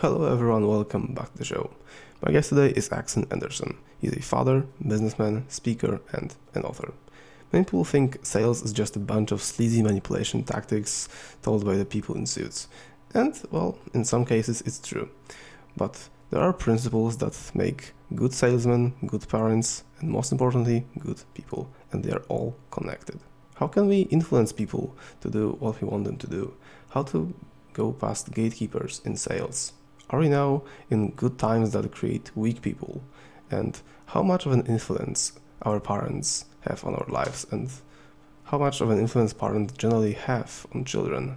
[0.00, 1.70] Hello everyone, welcome back to the show.
[2.20, 3.78] My guest today is EksAyn Anderson.
[3.98, 6.92] He's a father, businessman, speaker, and an author.
[7.50, 11.08] Many people think sales is just a bunch of sleazy manipulation tactics
[11.40, 12.68] told by the people in suits.
[13.14, 15.08] And, well, in some cases it's true.
[15.78, 21.70] But there are principles that make good salesmen, good parents, and most importantly, good people,
[21.90, 23.18] and they are all connected.
[23.54, 26.52] How can we influence people to do what we want them to do?
[26.90, 27.32] How to
[27.72, 29.72] go past gatekeepers in sales?
[30.10, 33.02] Are we now in good times that create weak people?
[33.50, 37.44] And how much of an influence our parents have on our lives?
[37.50, 37.68] And
[38.44, 41.36] how much of an influence parents generally have on children?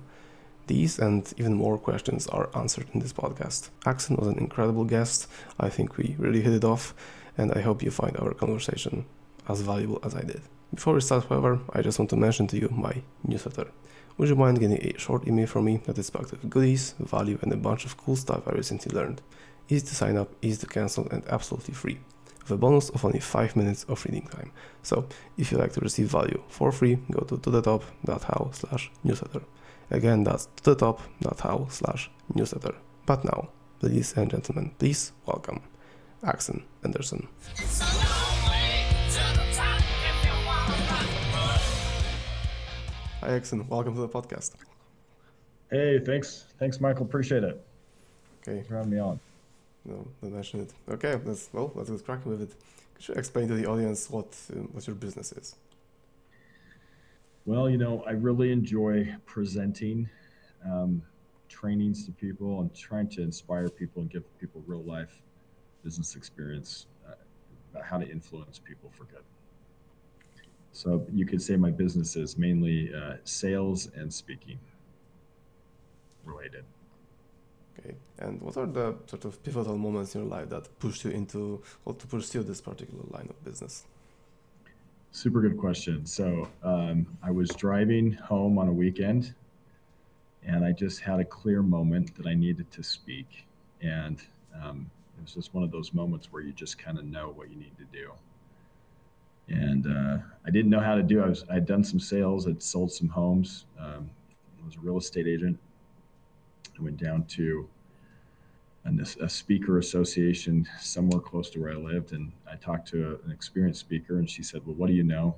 [0.67, 3.70] These and even more questions are answered in this podcast.
[3.88, 5.25] EksAyn was an incredible guest.
[5.59, 6.94] I think we really hit it off,
[7.39, 9.05] and I hope you find our conversation
[9.47, 10.41] as valuable as I did.
[10.72, 13.72] Before we start, however, I just want to mention to you my newsletter.
[14.20, 17.40] Would you mind getting a short email from me that is packed with goodies, value,
[17.41, 19.22] and a bunch of cool stuff I recently learned?
[19.70, 22.00] Easy to sign up, easy to cancel, and absolutely free,
[22.42, 24.52] with a bonus of only 5 minutes of reading time.
[24.84, 29.42] So, if you'd like to receive value for free, go to tothetop.how slash newsletter.
[29.89, 32.76] Again, that's tothetop.how slash newsletter.
[33.06, 33.48] But now,
[33.81, 35.61] ladies and gentlemen, please welcome
[36.26, 37.30] EksAyn Anderson.
[43.22, 43.67] Hi, EksAyn.
[43.67, 44.53] Welcome to the podcast.
[45.70, 46.45] Hey, thanks.
[46.58, 47.06] Thanks, Michael.
[47.06, 47.61] Appreciate it.
[48.42, 48.64] Okay.
[48.64, 49.20] for having me on.
[49.84, 50.72] No, don't mention it.
[50.89, 51.20] Okay,
[51.52, 52.56] well, let's get cracking with it.
[52.95, 55.58] Could you explain to the audience what uh, what your business is?
[57.45, 60.09] Well, you know, I really enjoy presenting
[60.66, 61.02] um,
[61.50, 65.22] trainings to people and trying to inspire people and give people real life
[65.83, 67.16] business experience uh,
[67.73, 69.26] about how to influence people for good.
[70.72, 74.59] So you could say my business is mainly uh, sales and speaking
[76.23, 76.64] related.
[77.80, 81.11] Okay, and what are the sort of pivotal moments in your life that pushed you
[81.11, 83.86] into or to pursue this particular line of business?
[85.11, 86.06] Super good question.
[86.06, 89.33] So um, I was driving home on a weekend,
[90.45, 93.45] and I just had a clear moment that I needed to speak,
[93.82, 94.22] and
[94.61, 97.49] um, it was just one of those moments where you just kind of know what
[97.49, 98.11] you need to do
[99.49, 101.21] and uh, I didn't know how to do.
[101.21, 102.48] I was I'd done some sales.
[102.48, 103.65] I'd sold some homes.
[103.80, 104.10] Um,
[104.61, 105.58] I was a real estate agent.
[106.77, 107.67] I went down to
[108.86, 113.26] a, a, speaker association somewhere close to where I lived, and I talked to a,
[113.26, 115.36] an experienced speaker, and she said, "Well, what do you know?"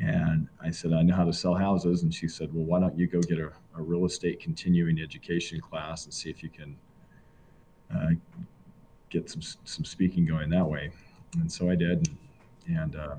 [0.00, 2.98] And I said, "I know how to sell houses." And she said, "Well, why don't
[2.98, 6.76] you go get a, a real estate continuing education class and see if you can
[7.94, 8.10] uh,
[9.10, 10.90] get some some speaking going that way?"
[11.34, 12.08] And so I did.
[12.08, 12.18] And,
[12.66, 13.16] and uh,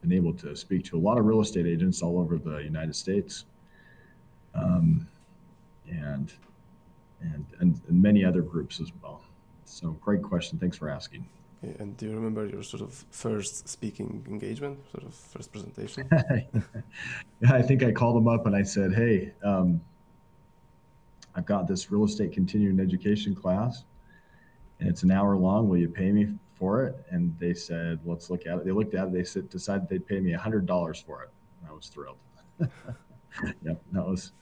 [0.00, 2.96] been able to speak to a lot of real estate agents all over the United
[2.96, 3.44] States,
[4.54, 5.06] um,
[5.88, 6.32] and,
[7.20, 9.22] and and and many other groups as well.
[9.64, 10.58] So, great question.
[10.58, 11.26] Thanks for asking.
[11.78, 16.08] and do you remember your sort of first speaking engagement, sort of first presentation?
[16.12, 19.80] yeah, I think I called them up and I said, "Hey, um,
[21.34, 23.84] I've got this real estate continuing education class,
[24.78, 25.68] and it's an hour long.
[25.68, 28.94] Will you pay me for it, and they said, "Let's look at it." They looked
[28.94, 29.12] at it.
[29.14, 31.30] They said, decided they'd pay me a hundred dollars for it.
[31.68, 32.18] I was thrilled.
[32.60, 34.32] yep, that was.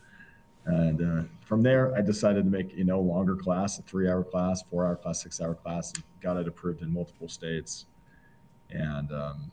[0.66, 4.62] And uh, from there, I decided to make you know longer class, a three-hour class,
[4.68, 7.86] four-hour class, six-hour class, and got it approved in multiple states.
[8.70, 9.50] And um,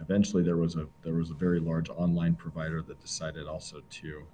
[0.00, 4.24] eventually, there was a there was a very large online provider that decided also to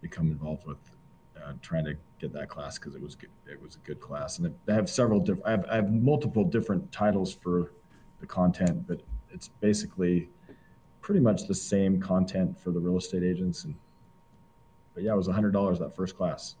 [0.00, 0.78] become involved with
[1.44, 4.38] uh, trying to get that class because it was good, it was a good class.
[4.38, 5.46] And I have several different.
[5.46, 7.72] I have, I have multiple different titles for
[8.20, 10.28] the content, but it's basically
[11.00, 13.64] pretty much the same content for the real estate agents.
[13.64, 13.74] And
[14.94, 16.56] but yeah, it was a hundred dollars that first class.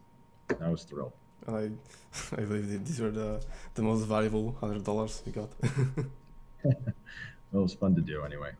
[0.60, 1.12] I was thrilled.
[1.46, 3.42] And I, I believe these were the
[3.74, 5.50] the most valuable hundred dollars you got.
[5.62, 6.06] well,
[6.64, 8.50] it was fun to do anyway.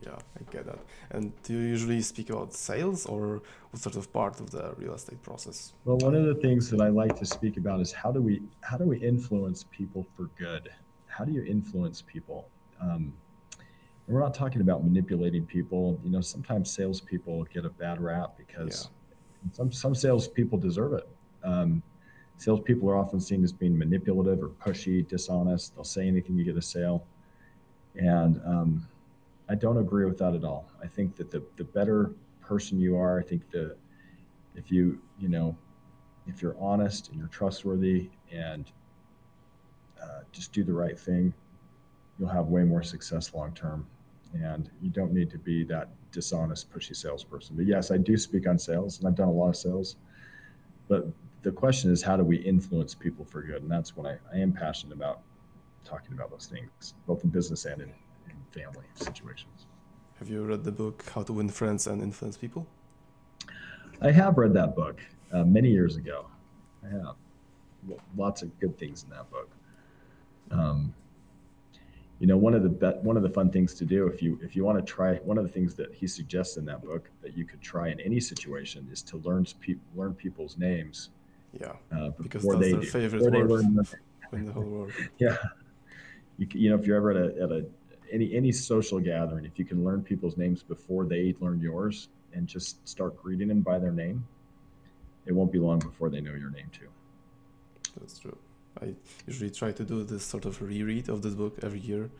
[0.00, 0.78] Yeah, I get that.
[1.10, 4.94] And do you usually speak about sales or what sort of part of the real
[4.94, 5.74] estate process?
[5.84, 8.42] Well, one of the things that I like to speak about is how do we
[8.62, 10.70] how do we influence people for good?
[11.06, 12.48] How do you influence people?
[12.80, 13.12] Um,
[14.06, 16.00] and we're not talking about manipulating people.
[16.04, 18.88] You know, sometimes salespeople get a bad rap because
[19.44, 19.50] yeah.
[19.52, 21.08] some some salespeople deserve it.
[21.44, 21.82] Um,
[22.38, 25.74] salespeople are often seen as being manipulative or pushy, dishonest.
[25.74, 27.04] They'll say anything to get a sale,
[27.94, 28.88] and um,
[29.48, 30.70] I don't agree with that at all.
[30.82, 33.76] I think that the, the better person you are, I think that
[34.54, 35.56] if you, you know,
[36.26, 38.70] if you're honest and you're trustworthy and
[40.00, 41.32] uh, just do the right thing,
[42.18, 43.86] you'll have way more success long term.
[44.34, 47.56] And you don't need to be that dishonest, pushy salesperson.
[47.56, 49.96] But yes, I do speak on sales and I've done a lot of sales.
[50.88, 51.06] but
[51.42, 53.62] the question is, how do we influence people for good?
[53.62, 55.22] And that's what I, I am passionate about
[55.84, 57.92] talking about those things, both in business and in
[58.52, 59.66] family situations.
[60.18, 62.66] Have you read the book How to Win Friends and Influence People?
[64.00, 65.00] I have read that book
[65.32, 66.26] uh, many years ago.
[66.84, 67.16] I have
[68.16, 69.50] lots of good things in that book.
[70.50, 70.94] Um,
[72.18, 74.38] you know, one of the be- one of the fun things to do if you
[74.42, 77.10] if you want to try one of the things that he suggests in that book
[77.20, 81.10] that you could try in any situation is to learn pe- learn people's names.
[81.60, 83.64] Yeah, uh, because that's their do, favorite word
[84.32, 84.92] in the whole world.
[85.18, 85.36] yeah,
[86.38, 87.66] you, you know if you're ever at a, at a
[88.12, 92.46] any any social gathering, if you can learn people's names before they learn yours and
[92.46, 94.24] just start greeting them by their name,
[95.26, 96.88] it won't be long before they know your name too.
[98.00, 98.36] That's true.
[98.80, 98.94] I
[99.26, 102.10] usually try to do this sort of reread of this book every year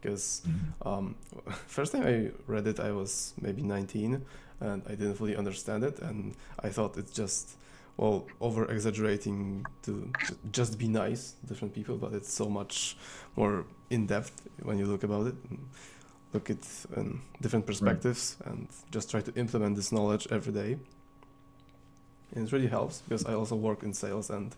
[0.00, 0.88] because mm-hmm.
[0.88, 1.14] um,
[1.66, 4.24] first time I read it, I was maybe 19
[4.60, 7.56] and I didn't fully understand it, and I thought it's just
[7.98, 10.10] well over exaggerating to
[10.52, 12.96] just be nice different people but it's so much
[13.36, 15.34] more in depth when you look about it.
[16.32, 16.58] Look at
[16.96, 18.52] um, different perspectives right.
[18.52, 20.78] and just try to implement this knowledge every day.
[22.34, 24.54] And it really helps because i also work in sales and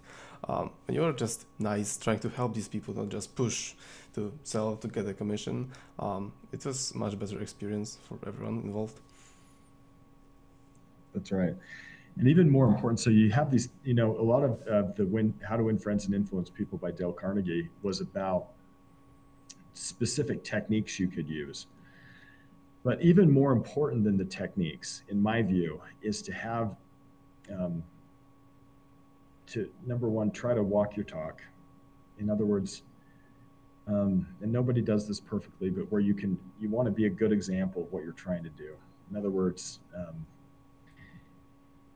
[0.48, 3.74] um, when you're just nice trying to help these people not just push
[4.14, 5.70] to sell to get a commission
[6.00, 8.98] um, it was much better experience for everyone involved.
[11.14, 11.54] That's right
[12.20, 15.06] and even more important so you have these you know a lot of uh, the
[15.06, 18.50] win how to win friends and influence people by dale carnegie was about
[19.74, 21.66] specific techniques you could use.
[22.82, 26.76] But even more important than the techniques in my view is to have
[27.52, 27.82] um,
[29.48, 31.42] to number one try to walk your talk.
[32.18, 32.82] In other words
[33.86, 37.10] um, and nobody does this perfectly but where you can you want to be a
[37.10, 38.74] good example of what you're trying to do.
[39.10, 40.26] In other words um,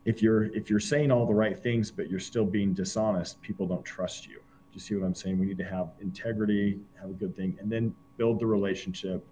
[0.05, 3.67] if you're if you're saying all the right things but you're still being dishonest people
[3.67, 4.35] don't trust you.
[4.35, 5.39] Do you see what i'm saying?
[5.39, 9.25] We need to have integrity have a good thing and then build the relationship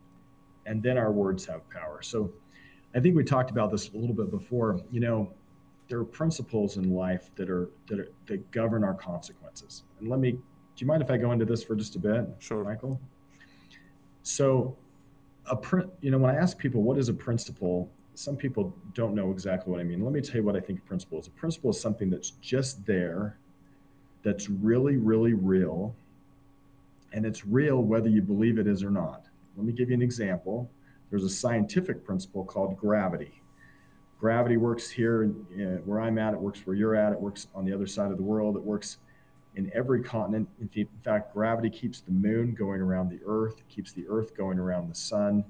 [0.66, 2.00] and then our words have power.
[2.02, 2.32] So
[2.94, 4.80] i think we talked about this a little bit before.
[4.90, 5.32] You know
[5.88, 9.84] there are principles in life that are that are that govern our consequences.
[10.00, 10.38] And let me do
[10.78, 12.64] you mind if i go into this for just a bit sure.
[12.64, 13.00] Michael?
[14.22, 14.76] So
[15.46, 19.14] a print you know when i ask people what is a principle some people don't
[19.14, 20.03] know exactly what I mean.
[20.03, 21.26] Let me tell you what I think a principle is.
[21.26, 23.38] A principle is something that's just there,
[24.23, 25.94] that's really, really real,
[27.12, 29.25] and it's real whether you believe it is or not.
[29.56, 30.70] Let me give you an example.
[31.11, 33.43] There's a scientific principle called gravity.
[34.19, 37.65] Gravity works here uh, where I'm at, it works where you're at, it works on
[37.65, 38.99] the other side of the world, it works
[39.56, 40.49] in every continent.
[40.61, 44.58] In fact, gravity keeps the moon going around the earth, it keeps the earth going
[44.58, 45.44] around the sun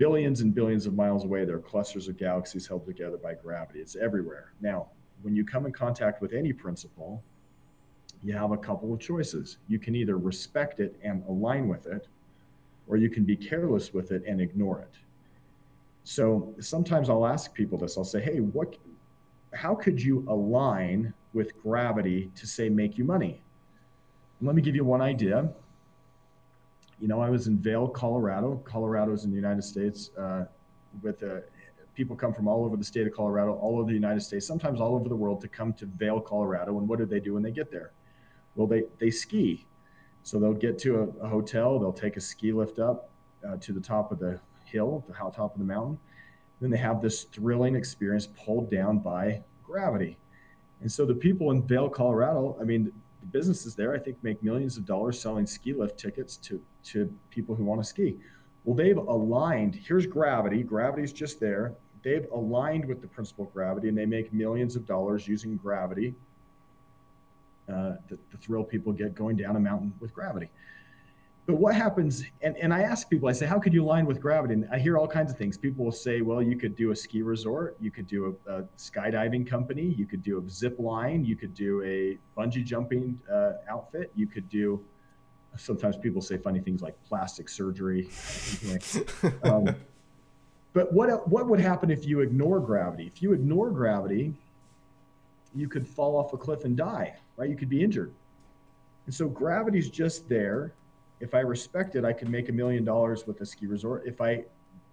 [0.00, 3.80] billions and billions of miles away, there are clusters of galaxies held together by gravity.
[3.80, 4.54] It's everywhere.
[4.62, 4.88] Now,
[5.20, 7.22] when you come in contact with any principle,
[8.22, 9.58] you have a couple of choices.
[9.68, 12.08] You can either respect it and align with it,
[12.88, 14.96] or you can be careless with it and ignore it.
[16.04, 17.98] So sometimes I'll ask people this.
[17.98, 18.78] I'll say, "Hey, what
[19.52, 23.42] how could you align with gravity to say make you money?"
[24.42, 25.52] let me give you one idea
[27.00, 28.62] you know, I was in Vail, Colorado.
[28.64, 30.10] Colorado is in the United States.
[30.16, 30.44] Uh,
[31.02, 31.40] with uh,
[31.94, 34.80] people come from all over the state of Colorado, all over the United States, sometimes
[34.80, 36.78] all over the world to come to Vail, Colorado.
[36.78, 37.92] And what do they do when they get there?
[38.54, 39.66] Well, they they ski.
[40.22, 41.78] So they'll get to a, a hotel.
[41.78, 43.08] They'll take a ski lift up
[43.46, 45.98] uh, to the top of the hill, the top of the mountain.
[46.60, 50.18] Then they have this thrilling experience pulled down by gravity.
[50.82, 54.42] And so the people in Vail, Colorado, I mean, the businesses there, I think, make
[54.42, 58.16] millions of dollars selling ski lift tickets to, to people who want to ski.
[58.64, 59.74] Well, they've aligned.
[59.74, 60.62] Here's gravity.
[60.62, 61.74] Gravity's just there.
[62.02, 66.14] They've aligned with the principle of gravity, and they make millions of dollars using gravity.
[67.68, 70.48] Uh, the, the thrill people get going down a mountain with gravity.
[71.50, 74.20] But what happens, and, and I ask people, I say, how could you align with
[74.20, 74.54] gravity?
[74.54, 75.58] And I hear all kinds of things.
[75.58, 78.62] People will say, well, you could do a ski resort, you could do a, a
[78.78, 83.54] skydiving company, you could do a zip line, you could do a bungee jumping uh,
[83.68, 84.80] outfit, you could do,
[85.56, 88.08] sometimes people say funny things like plastic surgery.
[89.42, 89.74] um,
[90.72, 93.10] but what, what would happen if you ignore gravity?
[93.12, 94.34] If you ignore gravity,
[95.52, 97.50] you could fall off a cliff and die, right?
[97.50, 98.12] You could be injured.
[99.06, 100.74] And so gravity's just there
[101.20, 104.04] if I respect it, I could make a million dollars with a ski resort.
[104.06, 104.44] If I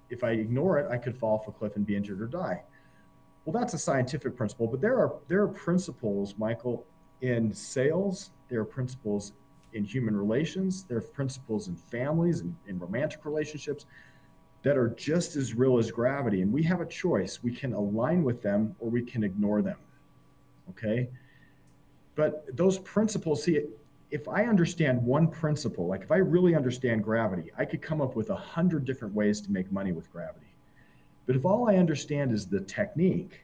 [0.09, 2.63] if I ignore it, I could fall off a cliff and be injured or die.
[3.45, 6.85] Well, that's a scientific principle, but there are there are principles, Michael,
[7.21, 8.31] in sales.
[8.49, 9.33] There are principles
[9.73, 10.83] in human relations.
[10.83, 13.85] There are principles in families and in romantic relationships
[14.63, 16.41] that are just as real as gravity.
[16.41, 17.43] And we have a choice.
[17.43, 19.77] We can align with them or we can ignore them.
[20.71, 21.09] Okay.
[22.15, 23.61] But those principles, see,
[24.09, 28.15] if I understand one principle, like if I really understand gravity, I could come up
[28.15, 30.53] with a hundred different ways to make money with gravity.
[31.25, 33.41] But if all I understand is the technique,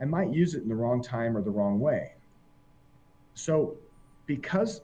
[0.00, 2.12] I might use it in the wrong time or the wrong way.
[3.34, 3.76] So,
[4.26, 4.82] because,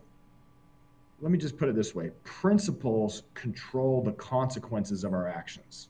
[1.21, 5.89] let me just put it this way principles control the consequences of our actions.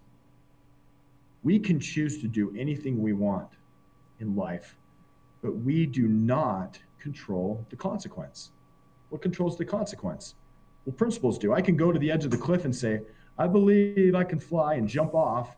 [1.45, 3.51] We can choose to do anything we want
[4.19, 4.77] in life,
[5.43, 8.51] but we do not control the consequence.
[9.11, 10.35] What controls the consequence?
[10.85, 11.53] Well, principles do.
[11.53, 13.01] I can go to the edge of the cliff and say,
[13.39, 15.57] I believe I can fly and jump off.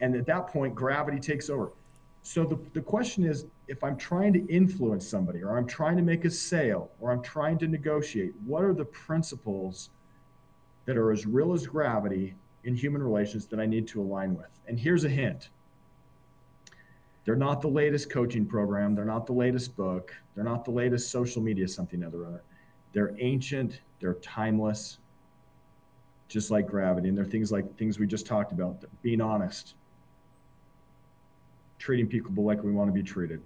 [0.00, 1.72] And at that point, gravity takes over.
[2.22, 6.02] So the, the question is if I'm trying to influence somebody, or I'm trying to
[6.02, 9.90] make a sale, or I'm trying to negotiate, what are the principles
[10.86, 14.48] that are as real as gravity in human relations that I need to align with?
[14.68, 15.50] And here's a hint
[17.24, 18.94] they're not the latest coaching program.
[18.94, 20.14] They're not the latest book.
[20.34, 22.42] They're not the latest social media something other.
[22.94, 23.80] They're ancient.
[24.00, 24.98] They're timeless,
[26.28, 27.08] just like gravity.
[27.08, 29.74] And they're things like things we just talked about being honest,
[31.78, 33.42] treating people like we want to be treated,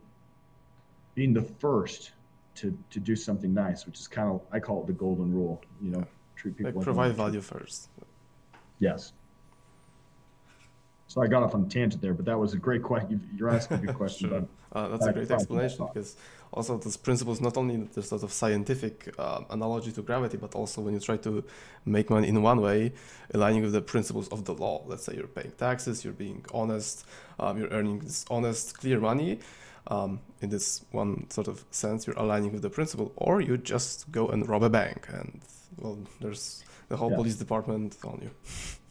[1.14, 2.12] being the first
[2.56, 5.60] to, to do something nice, which is kind of, I call it the golden rule,
[5.82, 6.04] you know,
[6.36, 7.88] treat people like, like provide value first.
[8.80, 9.12] Yes.
[11.06, 13.26] So I got off on a tangent there, but that was a great question.
[13.36, 14.28] You're asking a good question.
[14.30, 14.48] sure.
[14.72, 16.16] Uh, that's a great explanation because
[16.52, 20.54] also this principle is not only the sort of scientific uh, analogy to gravity, but
[20.54, 21.44] also when you try to
[21.84, 22.92] make money in one way,
[23.34, 24.82] aligning with the principles of the law.
[24.86, 27.06] Let's say you're paying taxes, you're being honest,
[27.38, 29.40] um, you're earning this honest, clear money.
[29.90, 34.10] Um, in this one sort of sense, you're aligning with the principle, or you just
[34.12, 35.40] go and rob a bank, and
[35.78, 37.16] well, there's the whole yeah.
[37.16, 38.30] police department on you.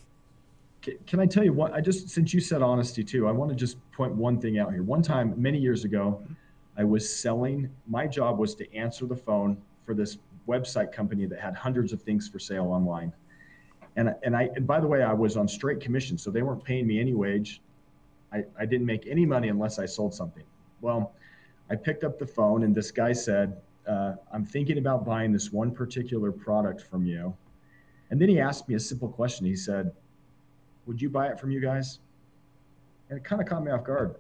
[1.06, 1.74] can I tell you what?
[1.74, 4.72] I just, since you said honesty too, I want to just point one thing out
[4.72, 4.84] here.
[4.84, 6.22] One time, many years ago,
[6.78, 10.18] I was selling, my job was to answer the phone for this
[10.48, 13.12] website company that had hundreds of things for sale online.
[13.96, 16.64] And, and I, and by the way, I was on straight commission, so they weren't
[16.64, 17.62] paying me any wage.
[18.32, 20.44] I, I didn't make any money unless I sold something.
[20.82, 21.14] Well,
[21.70, 25.52] I picked up the phone and this guy said, uh, I'm thinking about buying this
[25.52, 27.36] one particular product from you.
[28.12, 29.46] And then he asked me a simple question.
[29.46, 29.92] He said,
[30.88, 32.00] would you buy it from you guys?
[33.10, 34.16] And it kind of caught me off guard.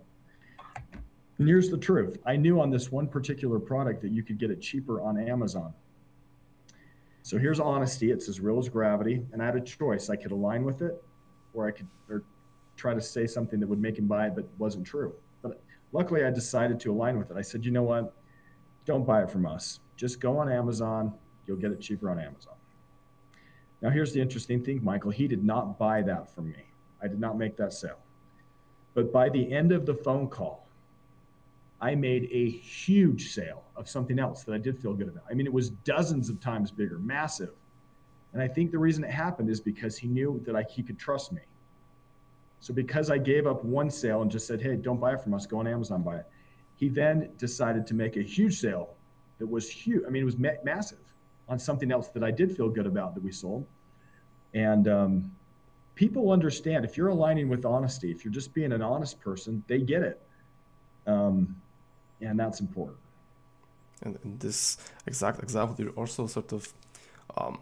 [1.39, 4.51] And here's the truth I knew on this one particular product that you could get
[4.51, 5.73] it cheaper on Amazon.
[7.23, 8.11] So here's honesty.
[8.11, 9.25] It's as real as gravity.
[9.33, 10.09] And I had a choice.
[10.09, 11.03] I could align with it
[11.53, 12.23] or I could or
[12.75, 15.13] try to say something that would make him buy it, but wasn't true.
[15.41, 17.37] But luckily, I decided to align with it.
[17.37, 18.13] I said, you know what?
[18.85, 19.79] Don't buy it from us.
[19.97, 21.13] Just go on Amazon.
[21.47, 22.53] You'll get it cheaper on Amazon.
[23.81, 25.11] Now, here's the interesting thing, Michael.
[25.11, 26.65] He did not buy that from me.
[27.01, 27.99] I did not make that sale.
[28.93, 30.67] But by the end of the phone call,
[31.79, 35.25] I made a huge sale of something else that I did feel good about.
[35.29, 37.53] I mean, it was dozens of times bigger, massive.
[38.33, 40.97] And I think the reason it happened is because he knew that I, he could
[40.97, 41.41] trust me.
[42.59, 45.35] So because I gave up one sale and just said, "Hey, don't buy it from
[45.35, 45.45] us.
[45.45, 46.25] Go on Amazon, buy it,"
[46.75, 48.95] he then decided to make a huge sale
[49.37, 50.03] that was huge.
[50.07, 50.97] I mean, it was ma- massive
[51.49, 53.65] on something else that I did feel good about that we sold.
[54.53, 55.31] And um,
[55.95, 59.79] people understand if you're aligning with honesty, if you're just being an honest person, they
[59.79, 60.21] get it.
[61.05, 61.55] Um,
[62.21, 62.97] and that's important.
[64.03, 66.73] And in this exact example, you're also sort of
[67.37, 67.57] um,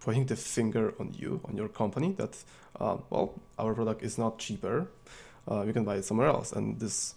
[0.00, 2.36] pointing the finger on you, on your company, that,
[2.78, 4.88] uh, well, our product is not cheaper.
[5.50, 6.52] Uh, you can buy it somewhere else.
[6.52, 7.14] And this,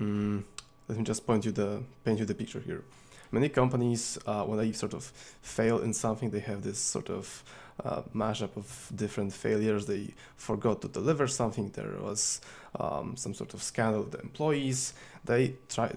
[0.00, 0.44] um,
[0.88, 2.82] let me just point you the paint you the picture here
[3.30, 5.04] many companies, uh, when they sort of
[5.42, 7.44] fail in something, they have this sort of
[7.84, 9.86] uh, mashup of different failures.
[9.86, 11.70] They forgot to deliver something.
[11.70, 12.40] There was
[12.78, 14.94] um, some sort of scandal with the employees.
[15.24, 15.94] They try.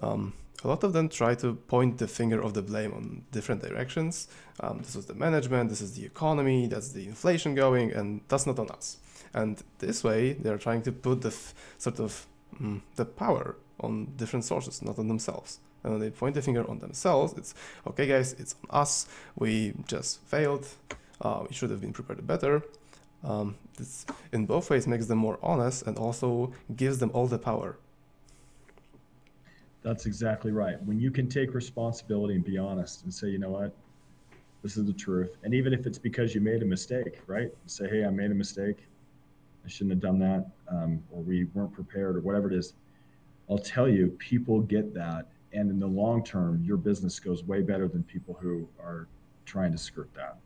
[0.00, 3.62] Um, a lot of them try to point the finger of the blame on different
[3.62, 4.28] directions.
[4.60, 8.46] Um, this is the management, this is the economy, that's the inflation going, and that's
[8.46, 8.96] not on us.
[9.34, 12.26] And this way, they're trying to put the f- sort of
[12.58, 16.78] mm, the power on different sources, not on themselves and they point the finger on
[16.78, 17.54] themselves, it's
[17.86, 19.06] okay, guys, it's on us.
[19.36, 20.66] We just failed.
[21.20, 22.62] Uh, we should have been prepared better.
[23.22, 27.38] Um, this in both ways makes them more honest and also gives them all the
[27.38, 27.76] power.
[29.82, 30.82] That's exactly right.
[30.82, 33.74] When you can take responsibility and be honest and say, you know what,
[34.62, 35.36] this is the truth.
[35.42, 37.50] And even if it's because you made a mistake, right?
[37.66, 38.78] Say, hey, I made a mistake.
[39.64, 40.46] I shouldn't have done that.
[40.68, 42.72] Um, or we weren't prepared or whatever it is.
[43.50, 47.62] I'll tell you, people get that and in the long term, your business goes way
[47.62, 49.08] better than people who are
[49.46, 50.36] trying to skirt that.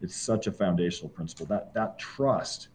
[0.00, 2.68] It's such a foundational principle that that trust.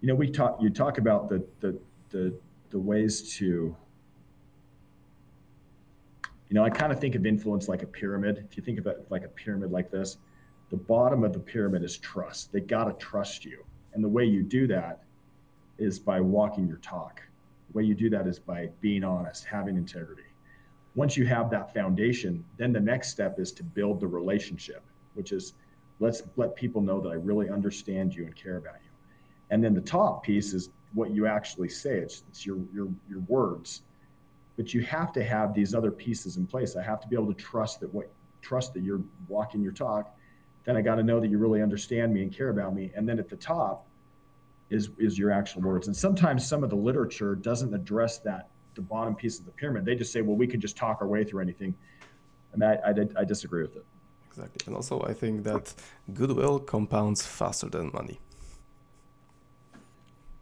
[0.00, 0.58] You know, we talk.
[0.60, 1.78] You talk about the the
[2.10, 2.34] the
[2.70, 3.74] the ways to
[6.48, 8.46] You know, I kind of think of influence like a pyramid.
[8.48, 10.16] If you think of it like a pyramid like this,
[10.70, 12.52] the bottom of the pyramid is trust.
[12.52, 13.64] They got to trust you.
[13.92, 15.02] And the way you do that
[15.76, 17.20] is by walking your talk.
[17.70, 20.22] The way you do that is by being honest, having integrity.
[20.94, 24.82] Once you have that foundation, then the next step is to build the relationship,
[25.14, 25.54] which is
[26.00, 28.90] let's let people know that I really understand you and care about you.
[29.50, 31.98] And then the top piece is what you actually say.
[31.98, 33.82] It's, it's your, your, your words.
[34.56, 36.76] But you have to have these other pieces in place.
[36.76, 40.16] I have to be able to trust that what trust that you're walking your talk.
[40.64, 42.92] Then I got to know that you really understand me and care about me.
[42.94, 43.86] And then at the top
[44.70, 45.86] is is your actual words.
[45.86, 49.84] And sometimes some of the literature doesn't address that the bottom piece of the pyramid.
[49.84, 51.74] They just say, well, we can just talk our way through anything.
[52.52, 53.84] And I, I, I disagree with it.
[54.28, 54.60] Exactly.
[54.66, 55.74] And also, I think that
[56.14, 58.20] goodwill compounds faster than money.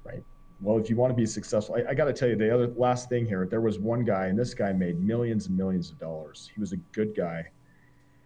[0.04, 0.22] Right.
[0.60, 2.68] Well, if you want to be successful, I, I got to tell you the other
[2.76, 3.46] last thing here.
[3.50, 6.50] There was one guy, and this guy made millions and millions of dollars.
[6.54, 7.46] He was a good guy.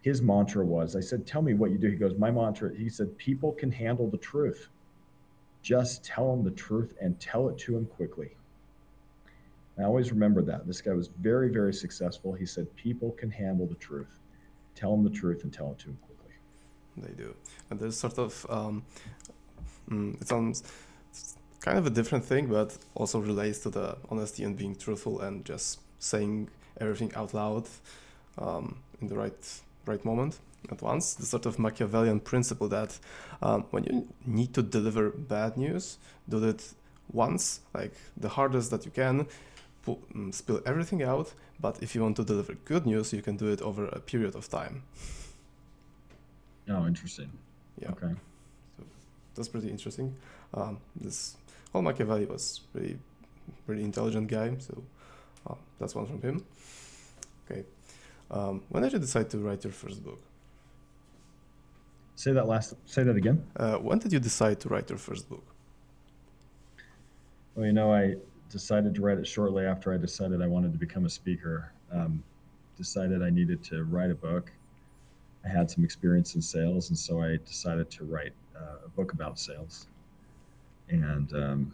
[0.01, 1.89] His mantra was, I said, Tell me what you do.
[1.89, 4.67] He goes, My mantra, he said, people can handle the truth.
[5.61, 8.35] Just tell them the truth and tell it to them quickly.
[9.81, 10.67] I always remember that.
[10.67, 12.33] This guy was very, very successful.
[12.33, 14.19] He said, People can handle the truth.
[14.75, 16.33] Tell them the truth and tell it to them quickly.
[16.97, 17.35] They do.
[17.69, 18.83] And there's sort of, um,
[19.89, 20.63] mm, it sounds
[21.59, 25.45] kind of a different thing, but also relates to the honesty and being truthful and
[25.45, 27.67] just saying everything out loud
[28.37, 30.39] um, in the right right moment
[30.71, 31.13] at once.
[31.13, 32.97] The sort of Machiavellian principle that
[33.41, 35.97] um, when you need to deliver bad news,
[36.29, 36.73] do it
[37.11, 39.27] once, like the hardest that you can,
[40.31, 41.33] spill everything out.
[41.59, 44.35] But if you want to deliver good news, you can do it over a period
[44.35, 44.83] of time.
[46.69, 47.31] Oh, interesting.
[47.79, 47.91] Yeah.
[47.91, 48.13] Okay.
[48.77, 48.83] So
[49.35, 50.15] that's pretty interesting.
[50.53, 51.35] Um, this
[51.71, 52.97] whole Machiavelli was really,
[53.67, 54.55] really intelligent guy.
[54.59, 54.83] So
[55.47, 56.45] uh, that's one from him.
[57.49, 57.63] Okay.
[58.29, 60.21] Um, when did you decide to write your first book?
[62.15, 62.75] Say that last.
[62.85, 63.43] Say that again.
[63.55, 65.43] Uh, when did you decide to write your first book?
[67.55, 68.15] Well, you know, I
[68.51, 71.71] decided to write it shortly after I decided I wanted to become a speaker.
[71.91, 72.23] Um,
[72.77, 74.51] decided I needed to write a book.
[75.45, 79.13] I had some experience in sales, and so I decided to write uh, a book
[79.13, 79.87] about sales.
[80.89, 81.71] And um,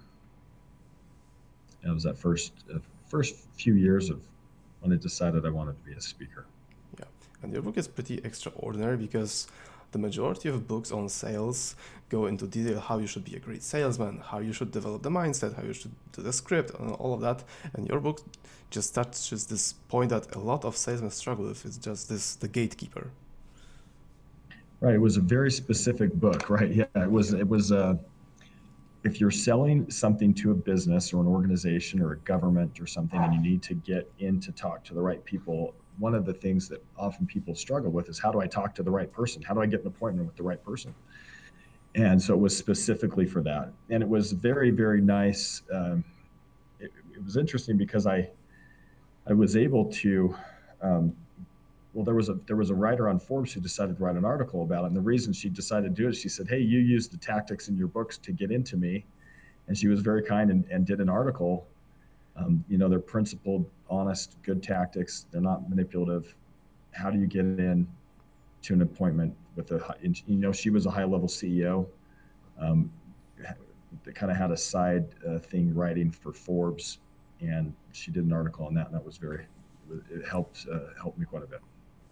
[1.83, 4.21] it was that first uh, first few years of
[4.81, 6.45] when I decided I wanted to be a speaker.
[6.99, 7.05] Yeah,
[7.41, 9.47] and your book is pretty extraordinary because
[9.91, 11.75] the majority of books on sales
[12.09, 15.09] go into detail how you should be a great salesman, how you should develop the
[15.09, 17.43] mindset, how you should do the script, and all of that.
[17.73, 18.21] And your book
[18.69, 21.65] just touches this point that a lot of salesmen struggle with.
[21.65, 23.11] It's just this the gatekeeper.
[24.79, 24.95] Right.
[24.95, 26.71] It was a very specific book, right?
[26.71, 26.85] Yeah.
[26.95, 27.33] It was.
[27.33, 27.71] It was.
[27.71, 27.95] Uh,
[29.03, 33.19] if you're selling something to a business or an organization or a government or something,
[33.19, 36.33] and you need to get in to talk to the right people one of the
[36.33, 39.41] things that often people struggle with is how do I talk to the right person?
[39.41, 40.93] How do I get an appointment with the right person?
[41.95, 43.71] And so it was specifically for that.
[43.89, 45.63] And it was very, very nice.
[45.73, 46.03] Um,
[46.79, 48.29] it, it, was interesting because I,
[49.27, 50.35] I was able to,
[50.81, 51.15] um,
[51.93, 54.25] well, there was a there was a writer on Forbes who decided to write an
[54.25, 54.87] article about it.
[54.87, 57.69] And the reason she decided to do it, she said, "Hey, you used the tactics
[57.69, 59.03] in your books to get into me,"
[59.67, 61.67] and she was very kind and, and did an article
[62.37, 65.25] um, you know, they're principled, honest, good tactics.
[65.31, 66.35] They're not manipulative.
[66.91, 67.87] How do you get in
[68.63, 71.87] to an appointment with a, you know, she was a high level CEO.
[72.59, 72.91] Um,
[74.03, 76.99] that kind of had a side uh, thing writing for Forbes,
[77.41, 79.45] and she did an article on that, and that was very,
[79.89, 81.61] it helped uh, helped me quite a bit.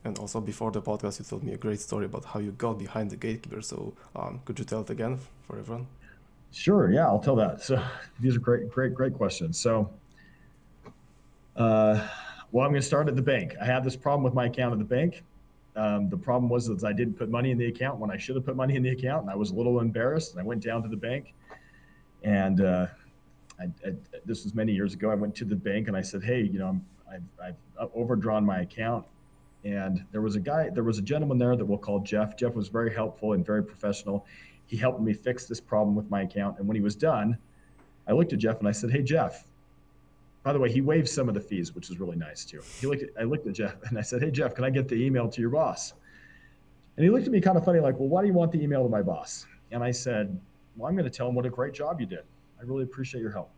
[0.03, 2.77] And also before the podcast, you told me a great story about how you got
[2.77, 3.61] behind the gatekeeper.
[3.61, 5.87] So um, could you tell it again for everyone?
[6.51, 6.91] Sure.
[6.91, 7.61] Yeah, I'll tell that.
[7.61, 7.83] So
[8.19, 9.59] these are great, great, great questions.
[9.59, 9.89] So
[11.55, 12.07] uh,
[12.51, 13.55] well, I'm going to start at the bank.
[13.61, 15.23] I had this problem with my account at the bank.
[15.75, 18.35] Um, the problem was that I didn't put money in the account when I should
[18.35, 20.31] have put money in the account, and I was a little embarrassed.
[20.31, 21.33] And I went down to the bank,
[22.23, 22.87] and uh,
[23.59, 23.93] I, I,
[24.25, 25.09] this was many years ago.
[25.11, 26.85] I went to the bank and I said, "Hey, you know, I'm,
[27.43, 29.05] I've, I've overdrawn my account."
[29.63, 32.37] And there was a guy, there was a gentleman there that we'll call Jeff.
[32.37, 34.25] Jeff was very helpful and very professional.
[34.67, 36.59] He helped me fix this problem with my account.
[36.59, 37.37] And when he was done,
[38.07, 39.45] I looked at Jeff and I said, "Hey, Jeff,
[40.45, 42.61] by the way, he waived some of the fees, which is really nice too.
[42.79, 44.87] He looked at, I looked at Jeff and I said, Hey, Jeff, can I get
[44.87, 45.93] the email to your boss?
[46.95, 48.61] And he looked at me kind of funny, like, Well, why do you want the
[48.61, 49.47] email to my boss?
[49.71, 50.39] And I said,
[50.77, 52.21] Well, I'm going to tell him what a great job you did.
[52.59, 53.49] I really appreciate your help.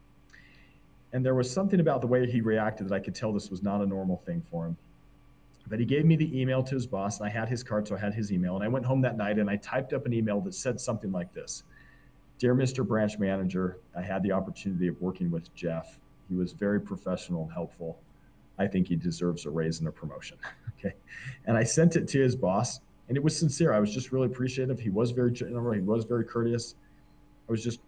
[1.12, 3.62] And there was something about the way he reacted that I could tell this was
[3.62, 4.78] not a normal thing for him.
[5.70, 7.98] But he gave me the email to his boss, and I had his card, so
[7.98, 8.56] I had his email.
[8.56, 11.12] And I went home that night and I typed up an email that said something
[11.12, 11.64] like this
[12.40, 12.88] Dear Mr.
[12.88, 17.54] Branch Manager, I had the opportunity of working with Jeff he was very professional and
[17.54, 18.00] helpful.
[18.60, 20.38] I think he deserves a raise and a promotion.
[20.80, 20.96] okay.
[21.46, 23.74] And I sent it to his boss, and it was sincere.
[23.74, 24.80] I was just really appreciative.
[24.80, 26.76] He was very general, he was very courteous.
[27.48, 27.80] I was just,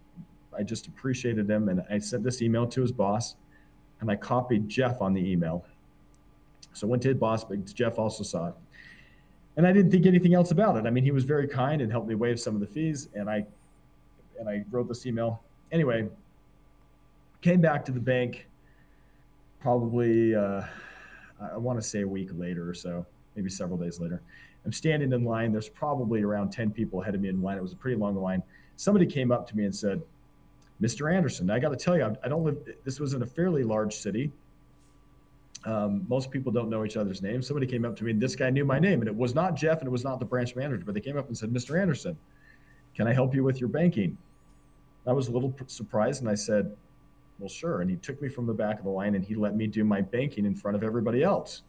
[0.58, 1.70] I just appreciated him.
[1.70, 3.36] And I sent this email to his boss,
[4.02, 5.66] and I copied Jeff on the email.
[6.74, 8.54] So I went to his boss, but Jeff also saw it.
[9.58, 10.86] And I didn't think anything else about it.
[10.86, 13.10] I mean, he was very kind and helped me waive some of the fees.
[13.14, 13.46] And I,
[14.40, 15.44] and I wrote this email.
[15.72, 16.08] Anyway,
[17.42, 18.48] came back to the bank
[19.60, 20.62] probably uh,
[21.42, 24.22] I want to say a week later or so, maybe several days later.
[24.66, 25.52] I'm standing in line.
[25.52, 27.58] There's probably around 10 people ahead of me in line.
[27.58, 28.44] It was a pretty long line.
[28.76, 30.02] Somebody came up to me and said,
[30.82, 31.14] Mr.
[31.14, 33.94] Anderson, I got to tell you, I don't live, this was in a fairly large
[33.94, 34.32] city.
[35.66, 37.48] Um, most people don't know each other's names.
[37.48, 39.56] Somebody came up to me and this guy knew my name, and it was not
[39.56, 41.80] Jeff and it was not the branch manager, but they came up and said, Mr.
[41.80, 42.18] Anderson,
[42.96, 44.18] can I help you with your banking?
[45.06, 46.76] I was a little surprised and I said,
[47.40, 47.82] well, sure.
[47.82, 49.84] And he took me from the back of the line and he let me do
[49.84, 51.64] my banking in front of everybody else.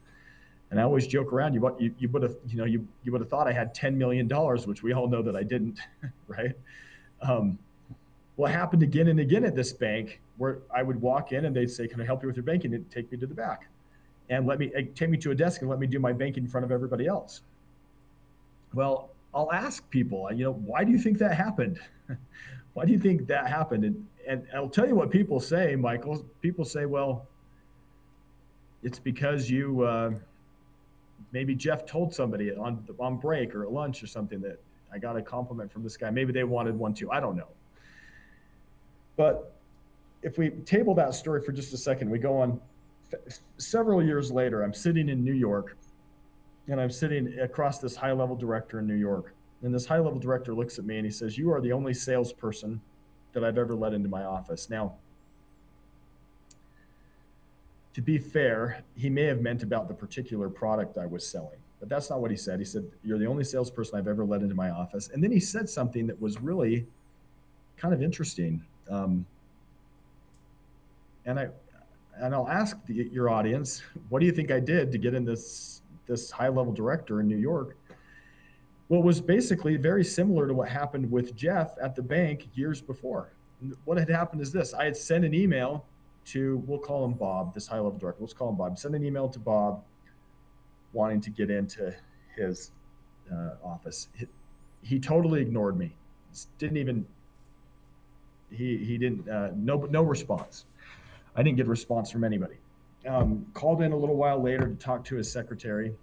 [0.70, 1.54] And I always joke around.
[1.54, 3.96] You you, you would have you know you you would have thought I had ten
[3.96, 5.80] million dollars, which we all know that I didn't,
[6.28, 6.52] right?
[7.22, 7.58] Um,
[8.36, 11.56] well, it happened again and again at this bank where I would walk in and
[11.56, 13.68] they'd say, "Can I help you with your banking?" And take me to the back,
[14.28, 16.44] and let me eh, take me to a desk and let me do my banking
[16.44, 17.42] in front of everybody else.
[18.72, 21.80] Well, I'll ask people, you know, why do you think that happened?
[22.74, 23.84] why do you think that happened?
[23.84, 26.24] And and I'll tell you what people say, Michael.
[26.40, 27.26] People say, well,
[28.82, 30.12] it's because you uh,
[31.32, 34.60] maybe Jeff told somebody on on break or at lunch or something that
[34.92, 36.10] I got a compliment from this guy.
[36.10, 37.10] Maybe they wanted one too.
[37.10, 37.48] I don't know.
[39.16, 39.52] But
[40.22, 42.60] if we table that story for just a second, we go on.
[43.58, 45.76] Several years later, I'm sitting in New York,
[46.68, 49.34] and I'm sitting across this high level director in New York.
[49.62, 51.92] And this high level director looks at me and he says, You are the only
[51.92, 52.80] salesperson
[53.32, 54.70] that I've ever let into my office.
[54.70, 54.94] Now,
[57.92, 61.88] to be fair, he may have meant about the particular product I was selling, but
[61.88, 62.58] that's not what he said.
[62.58, 65.10] He said, You're the only salesperson I've ever let into my office.
[65.12, 66.86] And then he said something that was really
[67.76, 68.62] kind of interesting.
[68.90, 69.26] Um,
[71.26, 71.48] and I,
[72.16, 75.24] and I'll ask the, your audience, what do you think I did to get in
[75.24, 77.76] this this high level director in New York?
[78.90, 83.32] What was basically very similar to what happened with Jeff at the bank years before.
[83.84, 85.86] What had happened is this I had sent an email
[86.24, 89.04] to, we'll call him Bob, this high level director, let's call him Bob, send an
[89.04, 89.84] email to Bob
[90.92, 91.94] wanting to get into
[92.34, 92.72] his
[93.32, 94.08] uh, office.
[94.16, 94.26] He,
[94.82, 95.94] he, totally ignored me,
[96.58, 97.06] didn't even,
[98.50, 100.64] he, he didn't, uh, no, no response.
[101.36, 102.56] I didn't get a response from anybody.
[103.06, 105.94] Um, called in a little while later to talk to his secretary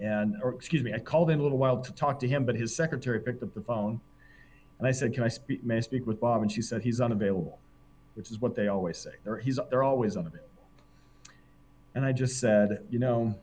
[0.00, 2.56] and or excuse me, I called in a little while to talk to him, but
[2.56, 4.00] his secretary picked up the phone,
[4.78, 5.64] and I said, "Can I speak?
[5.64, 7.58] May I speak with Bob?" And she said, "He's unavailable,"
[8.14, 9.12] which is what they always say.
[9.24, 10.48] They're he's they're always unavailable.
[11.94, 13.34] And I just said, you know,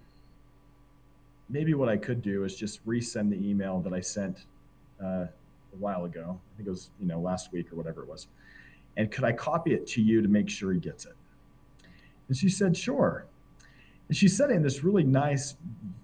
[1.50, 4.46] maybe what I could do is just resend the email that I sent
[5.02, 6.40] uh, a while ago.
[6.54, 8.28] I think it was you know last week or whatever it was.
[8.98, 11.14] And could I copy it to you to make sure he gets it?
[12.28, 13.26] And she said, sure.
[14.12, 15.56] She said in this really nice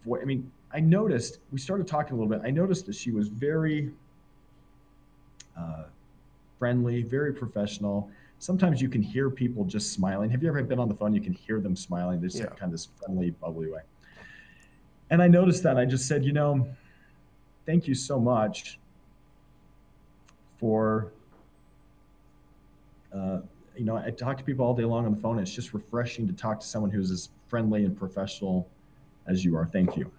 [0.05, 0.21] voice.
[0.21, 2.41] I mean, I noticed, we started talking a little bit.
[2.45, 3.91] I noticed that she was very
[5.57, 5.83] uh,
[6.59, 8.09] friendly, very professional.
[8.39, 10.29] Sometimes you can hear people just smiling.
[10.29, 11.15] Have you ever been on the phone?
[11.15, 12.19] You can hear them smiling.
[12.19, 12.47] There's yeah.
[12.47, 13.81] kind of this friendly, bubbly way.
[15.09, 15.77] And I noticed that.
[15.77, 16.67] I just said, you know,
[17.65, 18.79] thank you so much
[20.59, 21.11] for
[23.15, 23.39] uh,
[23.77, 25.39] you know, I talk to people all day long on the phone.
[25.39, 28.67] it's just refreshing to talk to someone who's as friendly and professional
[29.27, 29.65] as you are.
[29.65, 30.11] Thank you.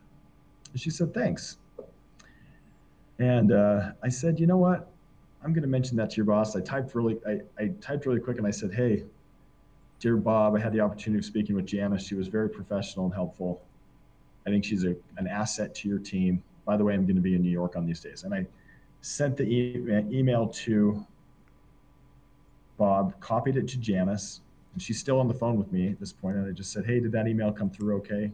[0.73, 1.59] And she said, thanks.
[3.19, 4.91] And uh, I said, you know what?
[5.43, 6.57] I'm going to mention that to your boss.
[6.57, 9.05] I typed really, I, I typed really quick and I said, hey,
[10.01, 12.07] dear Bob, I had the opportunity of speaking with Janice.
[12.07, 13.63] She was very professional and helpful.
[14.47, 16.43] I think she's a, an asset to your team.
[16.65, 18.25] By the way, I'm going to be in New York on these days.
[18.25, 18.47] And I
[19.01, 21.07] sent the e- email to
[22.77, 24.41] Bob, copied it to Janice,
[24.73, 26.37] and she's still on the phone with me at this point.
[26.37, 28.31] And I just said, Hey, did that email come through okay?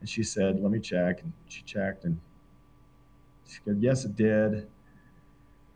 [0.00, 1.22] And she said, Let me check.
[1.22, 2.18] And she checked and
[3.46, 4.66] she said, Yes, it did.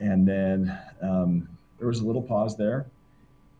[0.01, 1.49] And then um,
[1.79, 2.87] there was a little pause there.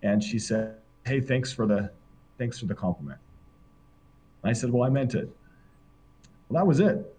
[0.03, 1.91] And she said, Hey, thanks for the
[2.39, 3.19] thanks for the compliment.
[4.43, 5.31] And I said, Well, I meant it.
[6.49, 7.17] Well, that was it.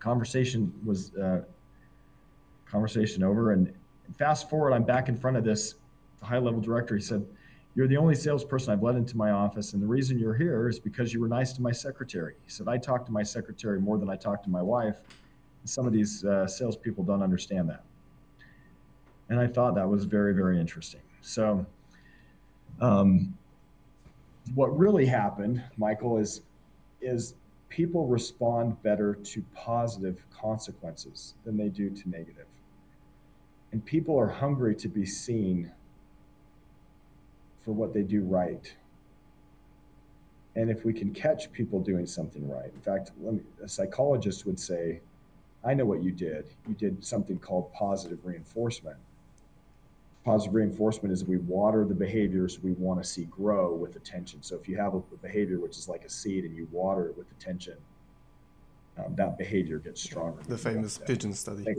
[0.00, 1.40] Conversation was uh,
[2.68, 3.72] conversation over and
[4.18, 5.74] fast forward, I'm back in front of this
[6.22, 6.96] high level director.
[6.96, 7.26] He said,
[7.74, 9.72] You're the only salesperson I've let into my office.
[9.72, 12.34] And the reason you're here is because you were nice to my secretary.
[12.44, 14.96] He said, I talk to my secretary more than I talk to my wife.
[15.62, 17.82] And some of these uh, salespeople don't understand that.
[19.28, 21.00] And I thought that was very, very interesting.
[21.20, 21.66] So,
[22.80, 23.36] um,
[24.54, 26.42] what really happened, Michael, is
[27.00, 27.34] is
[27.68, 32.46] people respond better to positive consequences than they do to negative.
[33.72, 35.70] And people are hungry to be seen
[37.64, 38.72] for what they do right.
[40.54, 44.58] And if we can catch people doing something right, in fact, me, a psychologist would
[44.58, 45.00] say,
[45.64, 46.46] I know what you did.
[46.66, 48.96] You did something called positive reinforcement
[50.26, 54.42] positive reinforcement is we water the behaviors we want to see grow with attention.
[54.42, 57.16] So if you have a, behavior which is like a seed and you water it
[57.16, 57.76] with attention,
[58.98, 60.42] um, that behavior gets stronger.
[60.48, 61.64] The famous pigeon study.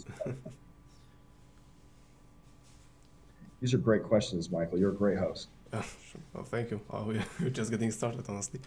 [3.60, 4.78] These are great questions, Michael.
[4.78, 5.48] You're a great host.
[5.74, 5.84] Oh,
[6.34, 6.80] well, thank you.
[6.90, 7.04] Oh,
[7.42, 8.62] we're just getting started, honestly.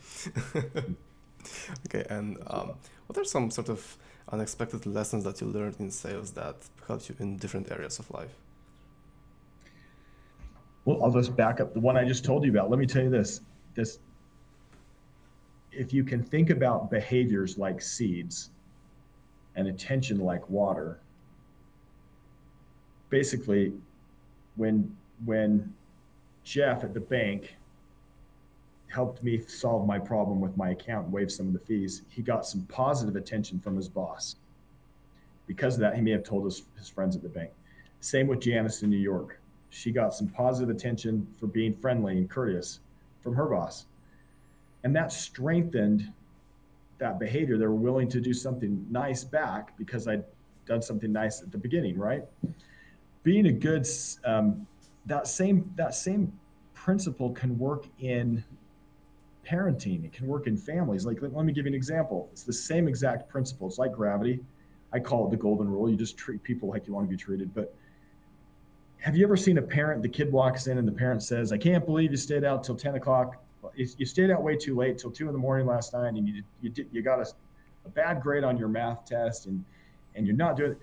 [1.87, 2.73] okay, and um,
[3.07, 3.97] what are some sort of
[4.31, 8.35] unexpected lessons that you learned in sales that helped you in different areas of life?
[10.85, 12.69] Well, I'll just back up the one I just told you about.
[12.71, 13.41] Let me tell you this.
[13.75, 13.99] This
[15.73, 18.51] if you can think about behaviors like seeds
[19.57, 21.01] and attention like water,
[23.09, 23.73] basically
[24.57, 25.73] when when
[26.45, 27.57] Jeff at the bank
[28.89, 32.23] helped me solve my problem with my account and waive some of the fees, he
[32.23, 34.37] got some positive attention from his boss.
[35.47, 37.51] Because of that, he may have told his, his friends at the bank.
[38.01, 42.29] Same with Janice in New York she got some positive attention for being friendly and
[42.29, 42.81] courteous
[43.23, 43.87] from her boss.
[44.85, 46.13] And that strengthened
[46.99, 47.57] that behavior.
[47.57, 50.25] They were willing to do something nice back because I'd
[50.67, 52.25] done something nice at the beginning, right?
[53.23, 53.87] Being a good,
[54.25, 54.67] um,
[55.07, 56.33] that same that same
[56.75, 58.43] principle can work in
[59.47, 60.05] parenting.
[60.05, 61.05] It can work in families.
[61.05, 62.29] Like, let me give you an example.
[62.33, 63.69] It's the same exact principle.
[63.69, 64.41] It's like gravity.
[64.93, 65.89] I call it the golden rule.
[65.89, 67.55] You just treat people like you want to be treated.
[67.55, 67.75] But
[68.99, 71.59] have you ever seen a parent, the kid walks in and the parent says, I
[71.59, 73.43] can't believe you stayed out till 10 o'clock.
[73.75, 76.43] You stayed out way too late till two in the morning last night and you,
[76.61, 77.27] you, you got a,
[77.87, 79.65] a bad grade on your math test and,
[80.15, 80.79] and you're not doing it.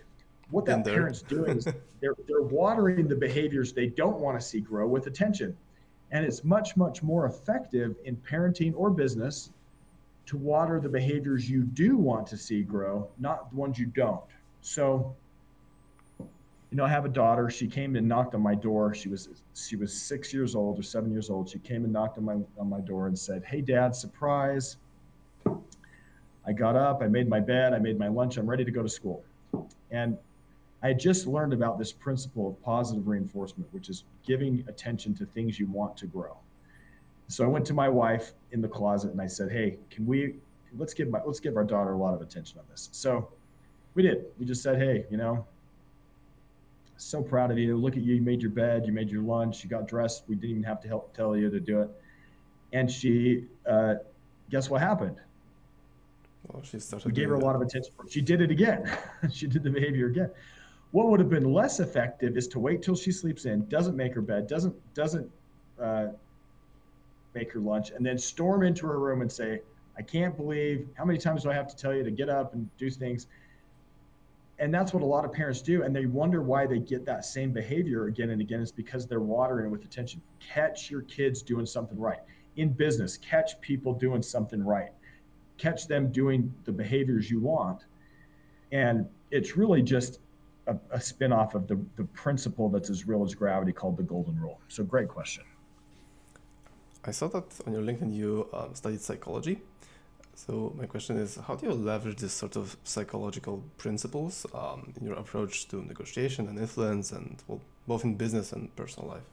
[0.50, 1.66] What that parent's doing is
[2.02, 5.56] they're, they're watering the behaviors they don't want to see grow with attention.
[6.12, 9.52] And it's much, much more effective in parenting or business
[10.28, 14.22] to water the behaviors you do want to see grow, not the ones you don't.
[14.62, 15.16] So
[16.72, 17.50] you know, I have a daughter.
[17.50, 18.94] She came and knocked on my door.
[18.94, 21.50] She was she was six years old or seven years old.
[21.50, 24.78] She came and knocked on my on my door and said, "Hey, Dad, surprise!"
[26.46, 27.02] I got up.
[27.02, 27.74] I made my bed.
[27.74, 28.38] I made my lunch.
[28.38, 29.24] I'm ready to go to school.
[29.92, 30.18] And
[30.88, 35.26] I had just learned about this principle of positive reinforcement, which is giving attention to
[35.26, 36.38] things you want to grow.
[37.28, 40.36] So I went to my wife in the closet and I said, "Hey, can we
[40.78, 43.28] let's give my let's give our daughter a lot of attention on this." So
[43.96, 44.28] we did.
[44.40, 45.46] We just said, "Hey, you know,
[46.96, 47.76] so proud of you.
[47.76, 48.16] Look at you.
[48.16, 48.86] You made your bed.
[48.86, 49.66] You made your lunch.
[49.66, 50.24] You got dressed.
[50.30, 51.90] We didn't even have to help tell you to do it.
[52.72, 53.96] And she, uh,
[54.50, 55.18] guess what happened?
[56.48, 57.08] Well, she started.
[57.08, 57.92] We gave her a lot of attention.
[58.10, 58.90] She did it again.
[59.34, 60.32] she did the behavior again.
[60.92, 64.14] What would have been less effective is to wait till she sleeps in, doesn't make
[64.14, 65.30] her bed, doesn't doesn't
[65.82, 66.08] uh,
[67.34, 69.62] make her lunch, and then storm into her room and say,
[69.98, 72.54] "I can't believe how many times do I have to tell you to get up
[72.54, 73.28] and do things."
[74.60, 77.26] and that's what a lot of parents do and they wonder why they get that
[77.26, 80.22] same behavior again and again is because they're watering it with attention.
[80.40, 82.20] Catch your kids doing something right.
[82.56, 84.90] In business catch people doing something right.
[85.58, 87.86] Catch them doing the behaviors you want.
[88.72, 90.20] And it's really just
[90.68, 94.40] a, a spin-off of the, the principle that's as real as gravity called the golden
[94.40, 95.44] rule so great question
[97.06, 99.62] i saw that on your linkedin you um, studied psychology
[100.38, 105.08] so my question is, how do you leverage this sort of psychological principles um, in
[105.08, 109.24] your approach to negotiation and influence, and well, both in business and personal life?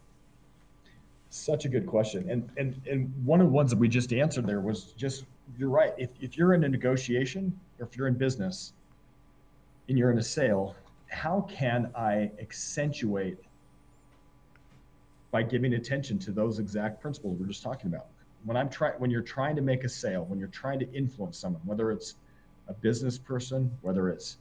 [1.29, 4.47] Such a good question, and and and one of the ones that we just answered
[4.47, 5.27] there was just
[5.59, 5.92] you're right.
[5.99, 8.73] If if you're in a negotiation or if you're in business,
[9.90, 10.75] and you're in a sale,
[11.14, 13.38] how can I accentuate
[15.31, 18.07] by giving attention to those exact principles we're just talking about?
[18.44, 21.38] when I'm trying, when you're trying to make a sale, when you're trying to influence
[21.38, 22.16] someone, whether it's
[22.68, 24.37] a business person, whether it's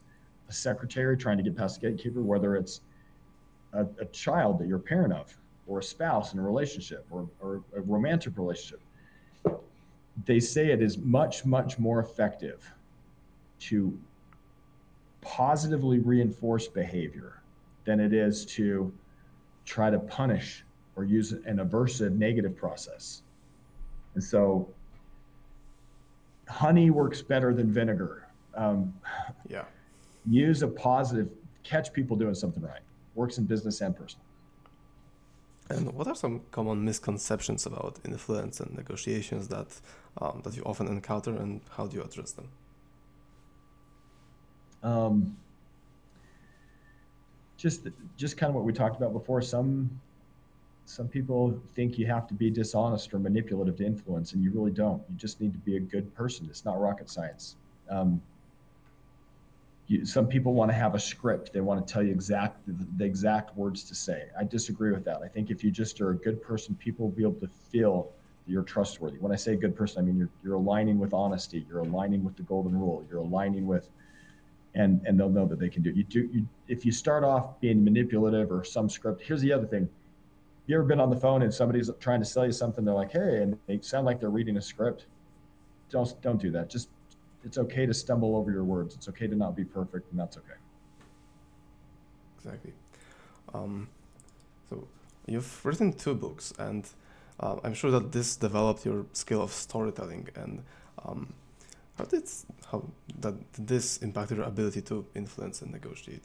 [0.50, 2.82] a secretary trying to get past the gatekeeper, whether it's
[3.74, 5.36] a, a child that you're a parent of,
[5.68, 8.82] or a spouse in a relationship, or, or a romantic relationship,
[10.26, 12.70] they say it is much, much more effective
[13.60, 13.98] to
[15.24, 17.42] positively reinforce behavior
[17.86, 18.92] than it is to
[19.66, 20.64] try to punish
[20.96, 23.24] or use an aversive negative process.
[24.16, 24.70] And so
[26.48, 28.28] honey works better than vinegar.
[28.56, 28.94] Um,
[29.50, 29.64] yeah.
[30.30, 31.30] Use a positive,
[31.64, 32.82] catch people doing something right.
[33.16, 34.26] Works in business and personal.
[35.70, 39.70] And what are some common misconceptions about influence and negotiations that
[40.22, 42.50] um, that you often encounter, and how do you address them?
[44.84, 45.36] Um,
[47.58, 49.42] just just kind of what we talked about before.
[49.42, 49.90] Some
[50.86, 54.72] some people think you have to be dishonest or manipulative to influence, and you really
[54.72, 55.02] don't.
[55.10, 56.46] You just need to be a good person.
[56.50, 57.56] It's not rocket science.
[57.90, 58.22] Um,
[59.88, 61.54] you, some people want to have a script.
[61.54, 64.26] They want to tell you exact the, the, exact words to say.
[64.38, 65.22] I disagree with that.
[65.22, 68.10] I think if you just are a good person, people will be able to feel
[68.46, 69.18] that you're trustworthy.
[69.20, 71.66] When I say good person, I mean you're you're aligning with honesty.
[71.70, 73.06] You're aligning with the golden rule.
[73.10, 73.90] You're aligning with,
[74.76, 75.96] and and they'll know that they can do it.
[75.96, 79.22] You do you if you start off being manipulative or some script.
[79.22, 79.90] Here's the other thing.
[80.66, 82.86] You ever been on the phone and somebody's trying to sell you something?
[82.86, 85.06] They're like, hey, and they sound like they're reading a script.
[85.90, 86.70] Don't don't do that.
[86.70, 86.90] Just
[87.44, 88.96] it's okay to stumble over your words.
[88.96, 90.60] It's okay to not be perfect, and that's okay.
[92.38, 92.74] Exactly.
[93.54, 93.90] Um,
[94.70, 94.88] so
[95.28, 96.88] you've written two books, and
[97.40, 100.30] uh, I'm sure that this developed your skill of storytelling.
[100.36, 100.64] And
[101.06, 101.34] um,
[101.98, 102.24] how did
[102.72, 102.84] how
[103.20, 106.24] that this impacted your ability to influence and negotiate?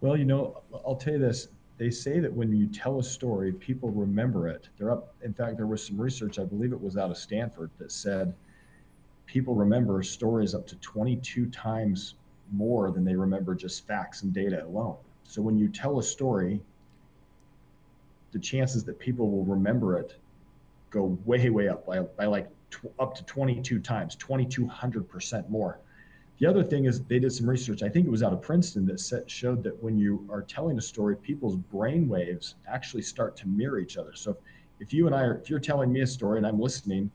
[0.00, 1.48] Well, you know, I'll tell you this.
[1.76, 4.68] They say that when you tell a story, people remember it.
[4.76, 5.14] They're up.
[5.22, 6.38] In fact, there was some research.
[6.38, 8.34] I believe it was out of Stanford that said
[9.26, 12.14] people remember stories up to 22 times
[12.52, 14.96] more than they remember just facts and data alone.
[15.24, 16.60] So when you tell a story,
[18.32, 20.16] the chances that people will remember it
[20.90, 25.80] go way, way up by, by like tw- up to 22 times, 2200% more.
[26.38, 27.82] The other thing is they did some research.
[27.82, 30.78] I think it was out of Princeton that set, showed that when you are telling
[30.78, 34.12] a story, people's brain waves actually start to mirror each other.
[34.14, 34.36] So if,
[34.80, 37.10] if you and I are, if you're telling me a story and I'm listening,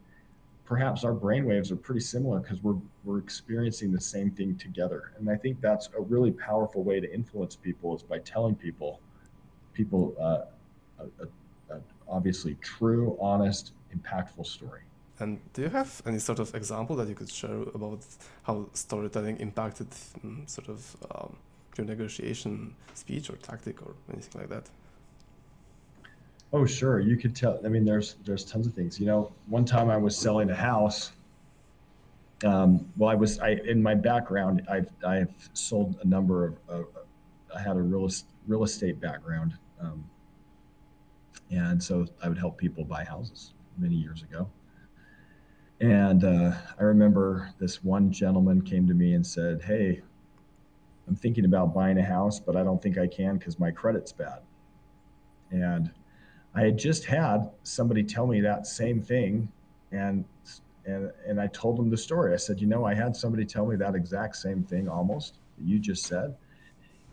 [0.63, 5.13] perhaps our brain waves are pretty similar because we're we're experiencing the same thing together.
[5.17, 8.99] And I think that's a really powerful way to influence people is by telling people
[9.73, 10.45] people uh,
[10.99, 14.81] a, a, a obviously true, honest, impactful story.
[15.19, 17.99] And do you have any sort of example that you could share about
[18.43, 19.87] how storytelling impacted
[20.23, 21.37] um, sort of um,
[21.77, 24.69] your negotiation speech or tactic or anything like that?
[26.51, 26.99] Oh, sure.
[26.99, 27.59] You could tell.
[27.65, 28.99] I mean, there's there's tons of things.
[28.99, 31.11] You know, one time I was selling a house.
[32.43, 34.65] Um, well, I was I in my background.
[34.69, 36.85] I've I've sold a number of.
[37.55, 38.09] I had a real
[38.47, 40.03] real estate background, um,
[41.51, 44.47] and so I would help people buy houses many years ago.
[45.81, 50.01] And uh, I remember this one gentleman came to me and said, "Hey,
[51.07, 54.13] I'm thinking about buying a house, but I don't think I can because my credit's
[54.13, 54.39] bad."
[55.51, 55.91] And
[56.53, 59.51] I had just had somebody tell me that same thing,
[59.91, 60.23] and
[60.85, 62.33] and and I told them the story.
[62.33, 65.67] I said, you know, I had somebody tell me that exact same thing almost that
[65.67, 66.35] you just said,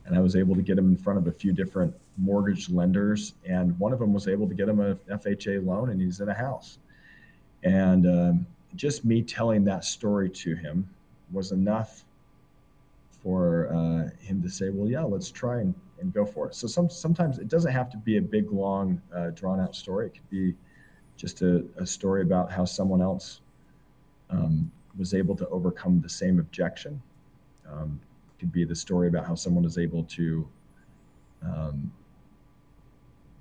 [0.07, 3.35] and I was able to get him in front of a few different mortgage lenders,
[3.45, 6.29] and one of them was able to get him a FHA loan, and he's in
[6.29, 6.79] a house.
[7.65, 10.89] And um, just me telling that story to him
[11.31, 12.05] was enough
[13.23, 16.55] for uh, him to say, well, yeah, let's try and and go for it.
[16.55, 20.07] So some sometimes it doesn't have to be a big, long, uh, drawn out story.
[20.07, 20.55] It could be
[21.17, 23.41] just a, a story about how someone else
[24.31, 27.01] um, was able to overcome the same objection.
[27.71, 28.01] Um,
[28.35, 30.49] it could be the story about how someone was able to
[31.45, 31.93] um,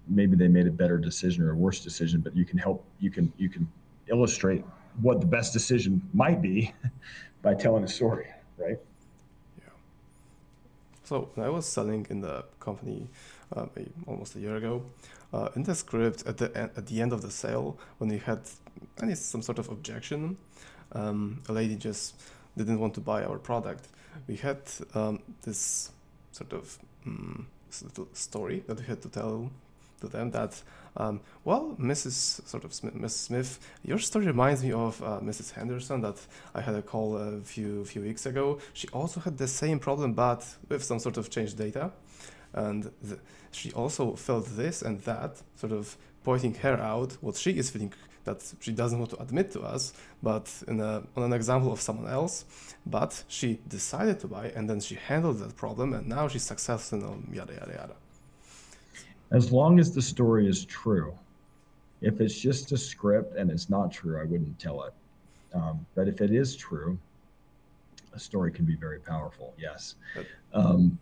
[0.07, 3.09] maybe they made a better decision or a worse decision, but you can help you
[3.09, 3.67] can you can
[4.07, 4.63] illustrate
[5.01, 6.73] what the best decision might be
[7.41, 8.27] by telling a story,
[8.57, 8.79] right?
[9.57, 9.73] Yeah.
[11.03, 13.07] So when I was selling in the company
[13.55, 13.65] uh,
[14.07, 14.83] almost a year ago,
[15.33, 18.39] uh, in the script at the at the end of the sale, when we had
[19.01, 20.37] any some sort of objection,
[20.93, 22.15] um, a lady just
[22.57, 23.87] didn't want to buy our product.
[24.27, 24.59] We had
[24.93, 25.91] um, this
[26.31, 27.47] sort of um,
[28.13, 29.49] story that we had to tell
[30.01, 30.61] to them that,
[30.97, 32.45] um, well, Mrs.
[32.47, 35.53] sort of Smith, Miss Smith, your story reminds me of uh, Mrs.
[35.53, 36.17] Henderson that
[36.53, 38.59] I had a call a few few weeks ago.
[38.73, 41.91] She also had the same problem, but with some sort of changed data,
[42.53, 42.91] and
[43.51, 47.93] she also felt this and that, sort of pointing her out what she is feeling
[48.23, 51.81] that she doesn't want to admit to us, but in a, on an example of
[51.81, 52.45] someone else.
[52.85, 57.03] But she decided to buy, and then she handled that problem, and now she's successful,
[57.03, 57.95] and yada yada yada
[59.31, 61.13] as long as the story is true.
[62.01, 64.93] If it's just a script and it's not true, I wouldn't tell it.
[65.53, 66.97] Um, but if it is true,
[68.13, 69.53] a story can be very powerful.
[69.57, 69.95] Yes.
[70.53, 70.97] Um,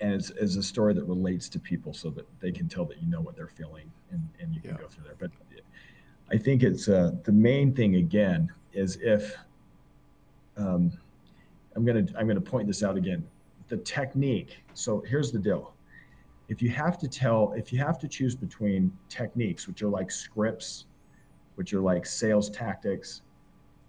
[0.00, 3.00] and it's, it's a story that relates to people so that they can tell that
[3.02, 4.76] you know what they're feeling and, and you can yeah.
[4.78, 5.16] go through there.
[5.18, 5.30] But
[6.30, 9.36] I think it's uh, the main thing again is if
[10.56, 10.92] um,
[11.74, 13.26] I'm gonna I'm gonna point this out again.
[13.68, 14.58] The technique.
[14.74, 15.72] So here's the deal
[16.48, 20.10] if you have to tell, if you have to choose between techniques, which are like
[20.10, 20.86] scripts,
[21.56, 23.22] which are like sales tactics,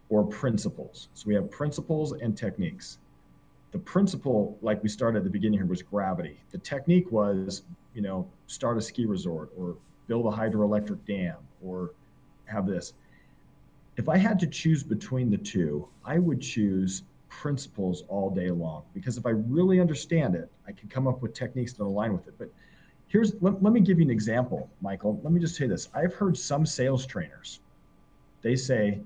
[0.10, 1.10] or principles.
[1.14, 2.98] So we have principles and techniques.
[3.72, 6.40] The principle, like we started at the beginning here, was gravity.
[6.52, 7.62] The technique was,
[7.94, 11.92] you know, start a ski resort or build a hydroelectric dam or
[12.46, 12.94] have this.
[13.98, 18.84] If I had to choose between the two, I would choose principles all day long
[18.94, 22.28] because if I really understand it, I can come up with techniques that align with
[22.28, 22.36] it.
[22.38, 22.50] But
[23.08, 25.20] here's let, let me give you an example, Michael.
[25.24, 25.90] Let me just say this.
[25.94, 27.62] I've heard some sales trainers,
[28.42, 29.02] they say,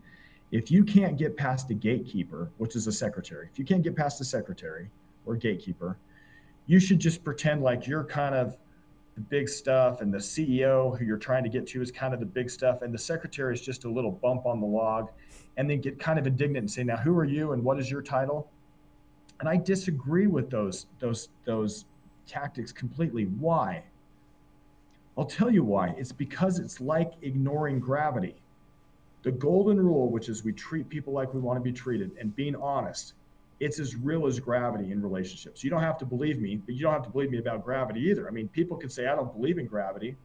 [0.51, 3.95] if you can't get past the gatekeeper, which is a secretary, if you can't get
[3.95, 4.89] past the secretary
[5.26, 5.97] or gatekeeper,
[6.67, 8.57] you should just pretend like you're kind of
[9.15, 12.19] the big stuff and the CEO who you're trying to get to is kind of
[12.19, 15.09] the big stuff and the secretary is just a little bump on the log
[15.57, 17.89] and then get kind of indignant and say now who are you and what is
[17.89, 18.49] your title
[19.39, 21.85] and I disagree with those those those
[22.27, 23.83] tactics completely why
[25.17, 28.35] I'll tell you why it's because it's like ignoring gravity
[29.23, 32.35] the golden rule which is we treat people like we want to be treated and
[32.35, 33.13] being honest
[33.63, 35.63] it's as real as gravity in relationships.
[35.63, 38.01] You don't have to believe me, but you don't have to believe me about gravity
[38.01, 38.27] either.
[38.27, 40.17] I mean, people can say, I don't believe in gravity.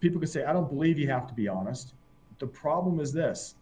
[0.00, 1.94] People can say, I don't believe you have to be honest.
[2.38, 3.56] The problem is this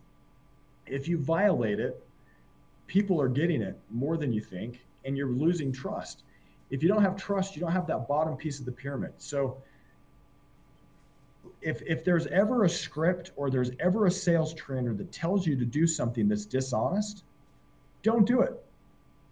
[0.86, 2.02] if you violate it,
[2.86, 6.22] people are getting it more than you think, and you're losing trust.
[6.70, 9.12] If you don't have trust, you don't have that bottom piece of the pyramid.
[9.18, 9.58] So,
[11.62, 15.56] if, if there's ever a script or there's ever a sales trainer that tells you
[15.56, 17.24] to do something that's dishonest,
[18.02, 18.62] don't do it.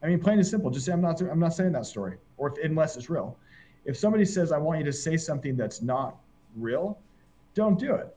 [0.03, 0.71] I mean, plain and simple.
[0.71, 1.21] Just say I'm not.
[1.21, 3.37] I'm not saying that story, or if, unless it's real.
[3.85, 6.17] If somebody says I want you to say something that's not
[6.57, 6.99] real,
[7.55, 8.15] don't do it.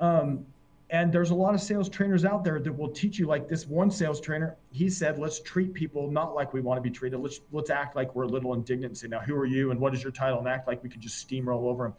[0.00, 0.46] Um,
[0.90, 3.66] and there's a lot of sales trainers out there that will teach you like this
[3.66, 7.18] one sales trainer he said let's treat people not like we want to be treated.
[7.18, 9.78] Let's let's act like we're a little indignant and say now who are you and
[9.78, 11.94] what is your title and act like we could just steamroll over them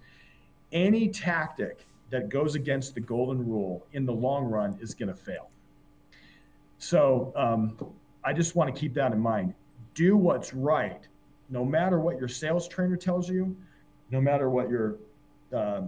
[0.71, 5.15] any tactic that goes against the golden rule in the long run is going to
[5.15, 5.49] fail.
[6.77, 7.77] So um,
[8.23, 9.53] I just want to keep that in mind.
[9.93, 11.07] Do what's right,
[11.49, 13.55] no matter what your sales trainer tells you,
[14.11, 14.95] no matter what your,
[15.55, 15.81] uh,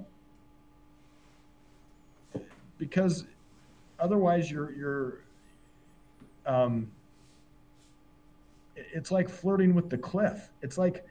[2.82, 3.26] because
[4.00, 5.20] otherwise you're you're,
[6.48, 6.92] um,
[8.76, 10.50] it's like flirting with the cliff.
[10.64, 11.06] It's like,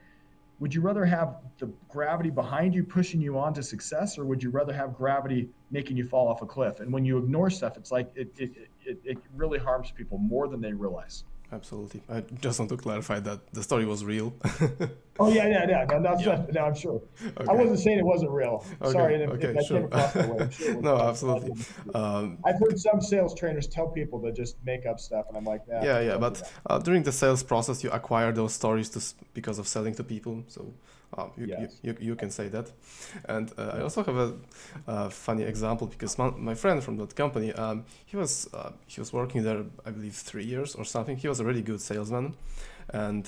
[0.59, 4.43] would you rather have the gravity behind you pushing you on to success, or would
[4.43, 6.81] you rather have gravity making you fall off a cliff?
[6.81, 8.51] And when you ignore stuff, it's like it, it,
[8.85, 11.23] it, it really harms people more than they realize.
[11.53, 12.01] Absolutely.
[12.09, 14.33] I just want to clarify that the story was real.
[15.19, 15.85] oh yeah, yeah, yeah.
[15.85, 16.45] No, that's yeah.
[16.53, 17.01] no, I'm sure.
[17.25, 17.45] Okay.
[17.49, 18.65] I wasn't saying it wasn't real.
[18.81, 18.91] Okay.
[18.91, 19.89] Sorry, if, okay, if sure.
[20.51, 21.53] sure no, absolutely.
[21.93, 25.43] Um, I've heard some sales trainers tell people to just make up stuff, and I'm
[25.43, 26.17] like, nah, yeah, yeah.
[26.17, 29.01] But uh, during the sales process, you acquire those stories to
[29.33, 30.43] because of selling to people.
[30.47, 30.73] So
[31.17, 31.77] Oh, you, yes.
[31.83, 32.71] you, you, you, can say that.
[33.25, 34.33] And uh, I also have
[34.87, 39.01] a, funny example because my, my, friend from that company, um, he was uh, he
[39.01, 41.17] was working there, I believe, three years or something.
[41.17, 42.35] He was a really good salesman,
[42.93, 43.27] and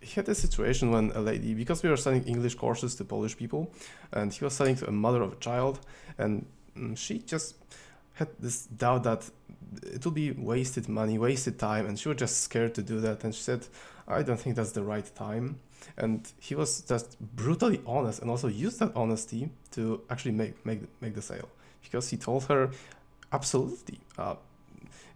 [0.00, 3.36] he had a situation when a lady, because we were selling English courses to Polish
[3.36, 3.70] people,
[4.12, 5.78] and he was selling to a mother of a child,
[6.18, 6.44] and
[6.76, 7.54] mm, she just
[8.14, 9.30] had this doubt that
[9.84, 13.22] it would be wasted money, wasted time, and she was just scared to do that.
[13.22, 13.66] And she said,
[14.08, 15.60] I don't think that's the right time
[15.96, 20.80] and he was just brutally honest and also used that honesty to actually make make
[21.00, 21.48] make the sale.
[21.82, 22.70] Because he told her
[23.32, 24.36] absolutely uh,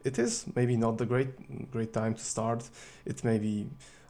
[0.04, 2.68] it is maybe not the great great time to start.
[3.04, 3.66] It may be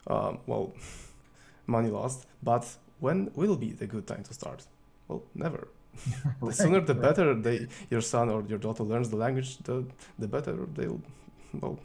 [0.06, 0.72] um, well
[1.66, 2.64] money lost but
[3.00, 4.66] when will be the good time to start?
[5.08, 5.68] Well never.
[6.42, 7.02] The sooner the right.
[7.02, 9.84] better they your son or your daughter learns the language the
[10.18, 11.00] the better they'll
[11.60, 11.78] well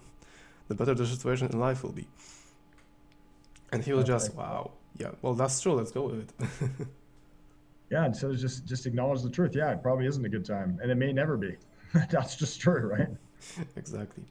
[0.67, 2.07] the better the situation in life will be
[3.71, 5.73] and he was just, wow, yeah, well, that's true.
[5.73, 6.87] Let's go with it.
[7.89, 9.55] yeah, and so just just acknowledge the truth.
[9.55, 11.55] Yeah, it probably isn't a good time, and it may never be.
[12.09, 13.07] that's just true, right?
[13.75, 14.23] Exactly.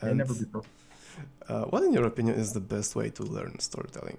[0.00, 0.72] It may never be perfect.
[1.48, 4.18] Uh, what, in your opinion, is the best way to learn storytelling?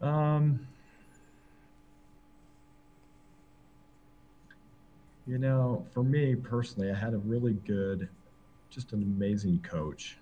[0.00, 0.66] Um,
[5.26, 8.08] you know, for me personally, I had a really good,
[8.70, 10.18] just an amazing coach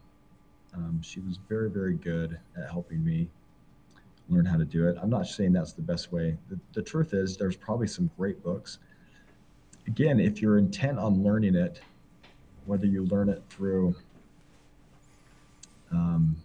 [0.76, 3.28] um, she was very, very good at helping me
[4.28, 4.96] learn how to do it.
[5.00, 6.36] I'm not saying that's the best way.
[6.50, 8.78] The, the truth is, there's probably some great books.
[9.86, 11.80] Again, if you're intent on learning it,
[12.66, 13.94] whether you learn it through
[15.92, 16.36] um,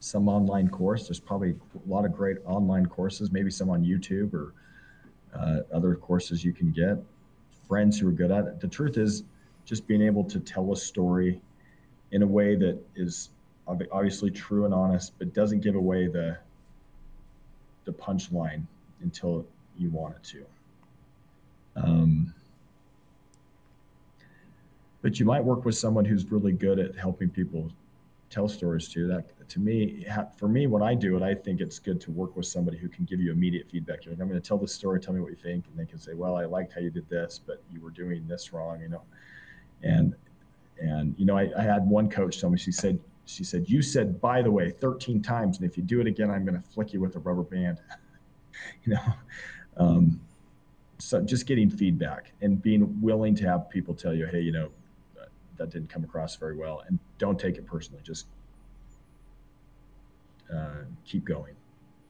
[0.00, 4.34] some online course, there's probably a lot of great online courses, maybe some on YouTube
[4.34, 4.52] or
[5.34, 6.98] uh, other courses you can get.
[7.68, 8.60] Friends who are good at it.
[8.60, 9.22] The truth is,
[9.64, 11.40] just being able to tell a story
[12.12, 13.30] in a way that is
[13.66, 16.38] obviously true and honest, but doesn't give away the
[17.84, 18.64] the punchline
[19.02, 19.46] until
[19.78, 20.46] you want it to.
[21.76, 22.34] Um,
[25.02, 27.70] but you might work with someone who's really good at helping people
[28.28, 29.06] tell stories too.
[29.06, 30.04] That to me,
[30.36, 32.88] for me, when I do it, I think it's good to work with somebody who
[32.88, 34.04] can give you immediate feedback.
[34.04, 35.88] You're like, I'm going to tell this story, tell me what you think, and they
[35.88, 38.80] can say, well, I liked how you did this, but you were doing this wrong,
[38.80, 39.02] you know.
[39.82, 40.14] And
[40.80, 43.82] and you know, I, I had one coach tell me, she said, she said, you
[43.82, 46.68] said by the way 13 times, and if you do it again, I'm going to
[46.68, 47.78] flick you with a rubber band.
[48.84, 49.12] you know.
[49.76, 50.20] Um,
[50.98, 54.70] so just getting feedback and being willing to have people tell you, hey, you know,
[55.56, 58.00] that didn't come across very well, and don't take it personally.
[58.02, 58.26] Just
[60.54, 61.54] uh, keep going.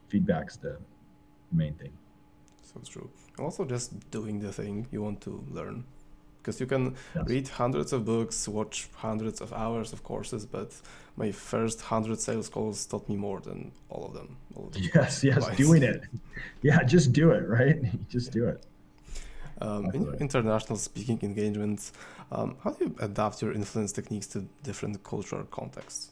[0.09, 0.77] Feedback's the
[1.51, 1.91] main thing.
[2.61, 3.09] Sounds true.
[3.39, 5.85] Also, just doing the thing you want to learn,
[6.47, 7.27] because you can yes.
[7.27, 10.73] read hundreds of books, watch hundreds of hours of courses, but
[11.17, 14.37] my first hundred sales calls taught me more than all of them.
[14.55, 16.03] All of them yes, yes, doing it.
[16.61, 17.45] Yeah, just do it.
[17.49, 17.77] Right,
[18.09, 18.65] just do it.
[19.59, 21.91] Um, in international speaking engagements,
[22.31, 26.11] um, how do you adapt your influence techniques to different cultural contexts?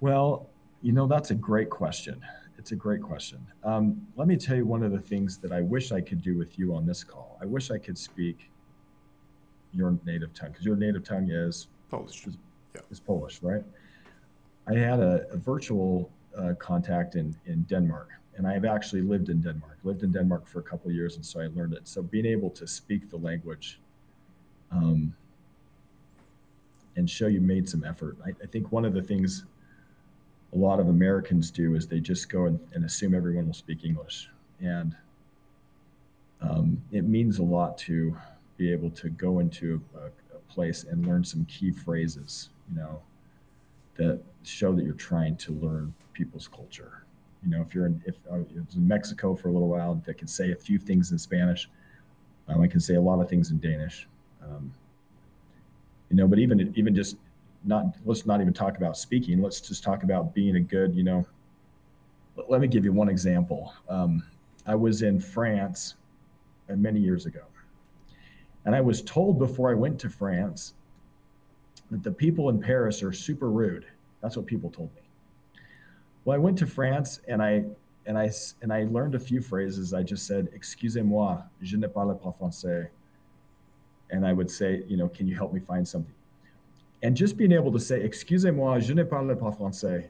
[0.00, 0.48] Well,
[0.82, 2.20] you know, that's a great question.
[2.64, 3.46] It's a great question.
[3.62, 6.38] Um, let me tell you one of the things that I wish I could do
[6.38, 7.36] with you on this call.
[7.42, 8.50] I wish I could speak
[9.74, 12.26] your native tongue because your native tongue is Polish.
[12.26, 12.38] Is,
[12.74, 12.80] yeah.
[12.90, 13.62] is Polish, right?
[14.66, 18.08] I had a, a virtual uh, contact in, in Denmark
[18.38, 21.16] and I have actually lived in Denmark, lived in Denmark for a couple of years,
[21.16, 21.86] and so I learned it.
[21.86, 23.78] So being able to speak the language
[24.70, 25.14] um,
[26.96, 28.16] and show you made some effort.
[28.24, 29.44] I, I, think one of the things
[30.54, 33.84] a lot of Americans do is they just go and, and assume everyone will speak
[33.84, 34.28] English,
[34.60, 34.94] and
[36.40, 38.16] um, it means a lot to
[38.56, 43.00] be able to go into a, a place and learn some key phrases, you know,
[43.96, 47.04] that show that you're trying to learn people's culture
[47.44, 50.28] you know, if you're in, if was in Mexico for a little while, that can
[50.28, 51.68] say a few things in Spanish.
[52.48, 54.08] Um, I can say a lot of things in Danish.
[54.42, 54.72] Um,
[56.10, 57.16] you know, but even even just
[57.64, 59.42] not let's not even talk about speaking.
[59.42, 60.94] Let's just talk about being a good.
[60.94, 61.26] You know,
[62.48, 63.74] let me give you one example.
[63.88, 64.22] Um,
[64.66, 65.94] I was in France
[66.70, 67.42] uh, many years ago,
[68.64, 70.74] and I was told before I went to France
[71.90, 73.86] that the people in Paris are super rude.
[74.22, 75.02] That's what people told me.
[76.24, 77.64] Well, I went to France and I
[78.06, 78.30] and I
[78.62, 79.94] and I learned a few phrases.
[79.94, 82.88] I just said, "Excusez-moi, je ne parle pas français,"
[84.10, 86.14] and I would say, you know, "Can you help me find something?"
[87.04, 90.08] And just being able to say, "Excusez-moi, je ne parle pas français,"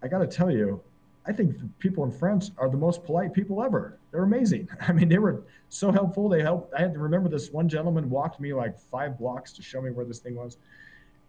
[0.00, 0.80] I got to tell you,
[1.26, 3.98] I think people in France are the most polite people ever.
[4.12, 4.68] They're amazing.
[4.80, 6.28] I mean, they were so helpful.
[6.28, 6.72] They helped.
[6.72, 9.90] I had to remember this one gentleman walked me like five blocks to show me
[9.90, 10.56] where this thing was.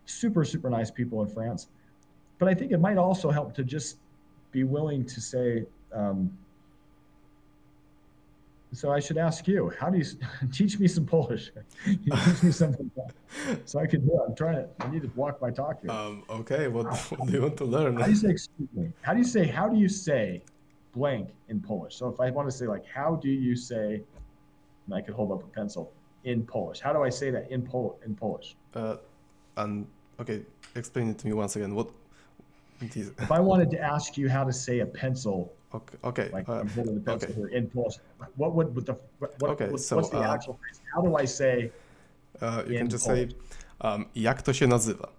[0.05, 1.67] Super, super nice people in France.
[2.37, 3.97] But I think it might also help to just
[4.51, 6.31] be willing to say, um,
[8.73, 10.05] so I should ask you, how do you
[10.51, 11.51] teach me some Polish?
[11.85, 12.89] teach me something
[13.65, 14.21] so I can do it.
[14.27, 15.91] I'm trying to, I need to walk my talk here.
[15.91, 17.97] Um, okay, what, what do you want to learn?
[17.97, 20.41] How do you say, excuse me, how do you say, how do you say
[20.93, 21.95] blank in Polish?
[21.95, 24.01] So if I want to say like, how do you say,
[24.85, 25.91] and I could hold up a pencil
[26.23, 26.79] in Polish.
[26.79, 28.55] How do I say that in, Pol- in Polish?
[28.73, 28.97] Uh,
[29.57, 29.87] and
[30.19, 30.43] okay,
[30.75, 31.75] explain it to me once again.
[31.75, 31.89] What
[32.81, 36.59] if I wanted to ask you how to say a pencil, okay, okay, like uh,
[36.59, 37.39] I'm holding the pencil okay.
[37.39, 37.97] here in Polish,
[38.35, 40.81] what would with the what, okay, what, so, what's the uh, actual phrase?
[40.93, 41.71] How do I say?
[42.41, 43.29] Uh, you can just say,
[43.81, 45.09] um, jak to się nazywa?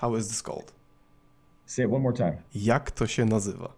[0.00, 0.72] How is this called?
[1.66, 2.36] Say it one more time.
[2.54, 3.72] Jak to się nazywa?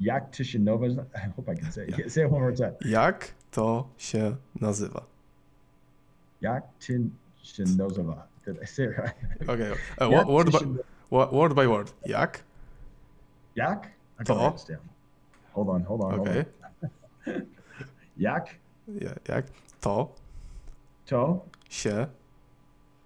[0.00, 1.04] Jak to się nazywa?
[1.14, 1.98] I hope I can say it.
[1.98, 2.08] Yeah.
[2.08, 2.74] Say it one more time.
[2.84, 5.02] Jak to się nazywa?
[6.40, 6.86] Jak to
[7.42, 8.26] się nazywa?
[8.46, 9.48] Did I say it right?
[9.48, 9.72] Okay.
[9.98, 10.58] Uh, what, word, by,
[11.10, 11.92] word by word.
[12.06, 12.42] Jak?
[13.56, 13.90] Jak?
[14.20, 14.34] I to.
[14.34, 14.80] Understand.
[15.52, 16.20] Hold on, hold on.
[16.20, 16.44] Okay.
[17.24, 17.46] Hold on.
[18.16, 18.58] jak?
[18.88, 19.46] Ja, jak?
[19.80, 20.14] To.
[21.06, 21.44] To.
[21.70, 22.06] Się.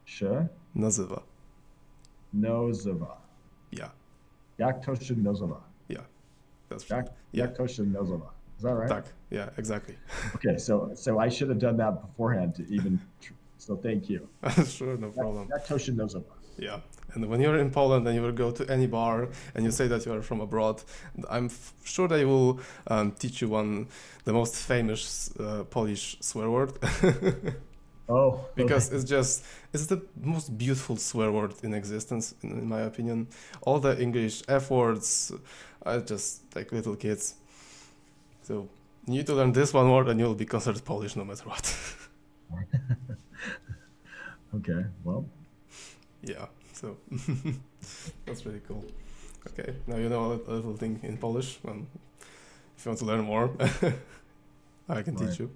[0.04, 0.48] Się.
[0.74, 1.22] Nazywa.
[2.32, 3.20] Nazywa.
[3.72, 3.90] Yeah.
[4.58, 5.60] Jak to się nazywa?
[5.88, 6.04] Yeah.
[6.70, 7.14] That's jak, yeah.
[7.32, 8.32] jak to się nazywa?
[8.56, 8.88] Is that right?
[8.88, 9.04] Tak.
[9.30, 9.94] Yeah, exactly.
[10.34, 12.98] okay, so so I should have done that beforehand to even.
[13.60, 14.26] So thank you.
[14.66, 15.48] sure, no problem.
[15.48, 16.34] Jak, jak to się nazywa?
[16.58, 16.80] Yeah.
[17.14, 19.88] And when you're in Poland and you will go to any bar and you say
[19.88, 20.82] that you are from abroad,
[21.28, 21.50] I'm
[21.84, 23.88] sure they will um, teach you one,
[24.24, 26.72] the most famous uh, Polish swear word.
[28.08, 28.44] oh.
[28.54, 33.28] because it's just, it's the most beautiful swear word in existence, in, in my opinion.
[33.62, 35.32] All the English F words
[35.82, 37.34] are just like little kids.
[38.42, 38.68] So
[39.06, 41.76] you need to learn this one word and you'll be considered Polish no matter what.
[44.54, 45.24] okay, well.
[46.22, 46.46] Yeah.
[46.80, 46.96] So
[48.24, 48.82] that's really cool.
[49.48, 51.58] Okay, now you know a little thing in Polish.
[51.68, 51.86] Um,
[52.76, 53.50] if you want to learn more,
[54.88, 55.28] I can right.
[55.28, 55.50] teach you.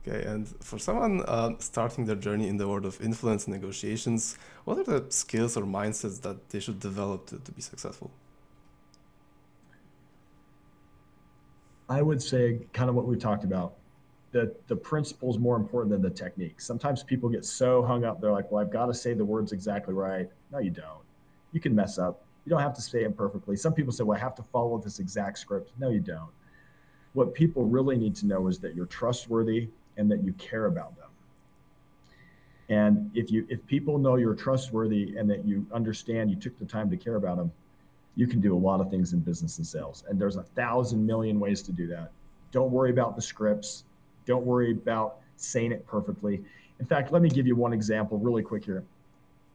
[0.00, 4.38] Okay, and for someone uh, starting their journey in the world of influence and negotiations,
[4.64, 8.10] what are the skills or mindsets that they should develop to, to be successful?
[11.90, 13.79] I would say kind of what we talked about.
[14.32, 16.60] That the principle is more important than the technique.
[16.60, 19.52] Sometimes people get so hung up, they're like, well, I've got to say the words
[19.52, 20.28] exactly right.
[20.52, 21.02] No, you don't.
[21.52, 22.22] You can mess up.
[22.44, 23.56] You don't have to say it perfectly.
[23.56, 25.72] Some people say, well, I have to follow this exact script.
[25.78, 26.30] No, you don't.
[27.12, 30.96] What people really need to know is that you're trustworthy and that you care about
[30.96, 31.08] them.
[32.68, 36.64] And if you if people know you're trustworthy and that you understand you took the
[36.64, 37.50] time to care about them,
[38.14, 40.04] you can do a lot of things in business and sales.
[40.08, 42.12] And there's a thousand million ways to do that.
[42.52, 43.84] Don't worry about the scripts.
[44.30, 46.40] Don't worry about saying it perfectly.
[46.78, 48.84] In fact, let me give you one example really quick here.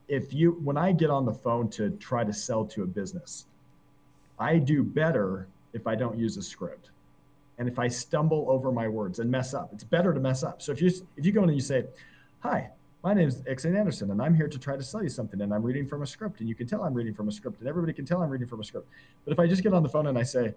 [0.09, 3.45] If you when I get on the phone to try to sell to a business,
[4.38, 6.89] I do better if I don't use a script
[7.57, 10.61] and if I stumble over my words and mess up, it's better to mess up.
[10.61, 11.86] So if you if you go in and you say,
[12.41, 12.69] "Hi,
[13.01, 15.53] my name is EksAyn Anderson, and I'm here to try to sell you something, and
[15.53, 17.69] I'm reading from a script, and you can tell I'm reading from a script, and
[17.69, 18.89] everybody can tell I'm reading from a script."
[19.23, 20.53] But if I just get on the phone and I say,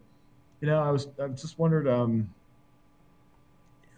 [0.61, 2.29] "You know, I was I just wondered, um,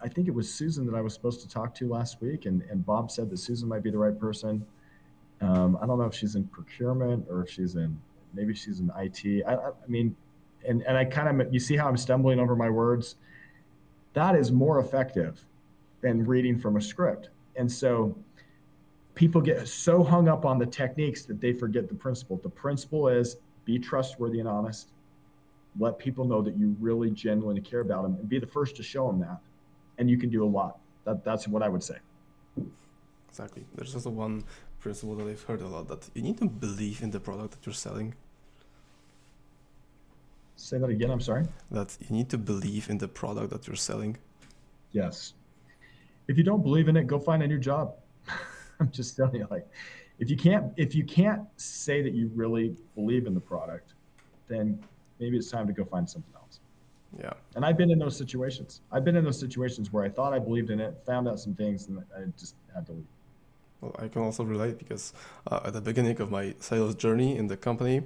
[0.02, 2.62] I think it was Susan that I was supposed to talk to last week, and
[2.70, 4.64] and Bob said that Susan might be the right person.
[5.40, 7.98] Um, I don't know if she's in procurement or if she's in
[8.34, 9.44] maybe she's in IT.
[9.46, 10.16] I, I mean."
[10.66, 13.16] and and I kind of you see how I'm stumbling over my words.
[14.14, 15.44] That is more effective
[16.00, 17.30] than reading from a script.
[17.56, 18.16] And so
[19.14, 22.40] people get so hung up on the techniques that they forget the principle.
[22.42, 24.88] The principle is be trustworthy and honest.
[25.78, 28.82] Let people know that you really genuinely care about them and be the first to
[28.82, 29.38] show them that.
[30.00, 30.80] And you can do a lot.
[31.04, 31.98] That, that's what I would say.
[33.28, 33.64] Exactly.
[33.76, 34.42] There's also one
[34.80, 37.64] principle that I've heard a lot that you need to believe in the product that
[37.64, 38.14] you're selling
[40.60, 41.10] Say that again.
[41.10, 41.46] I'm sorry.
[41.70, 44.18] That you need to believe in the product that you're selling.
[44.92, 45.32] Yes.
[46.28, 47.94] If you don't believe in it, go find a new job.
[48.80, 49.66] I'm just telling you, like,
[50.18, 53.94] if you can't if you can't say that you really believe in the product,
[54.48, 54.78] then
[55.18, 56.39] maybe it's time to go find something else.
[57.18, 57.32] Yeah.
[57.56, 58.82] And I've been in those situations.
[58.92, 61.54] I've been in those situations where I thought I believed in it, found out some
[61.54, 63.06] things, and I just had to leave.
[63.80, 65.14] Well, I can also relate because
[65.50, 68.02] uh, at the beginning of my sales journey in the company,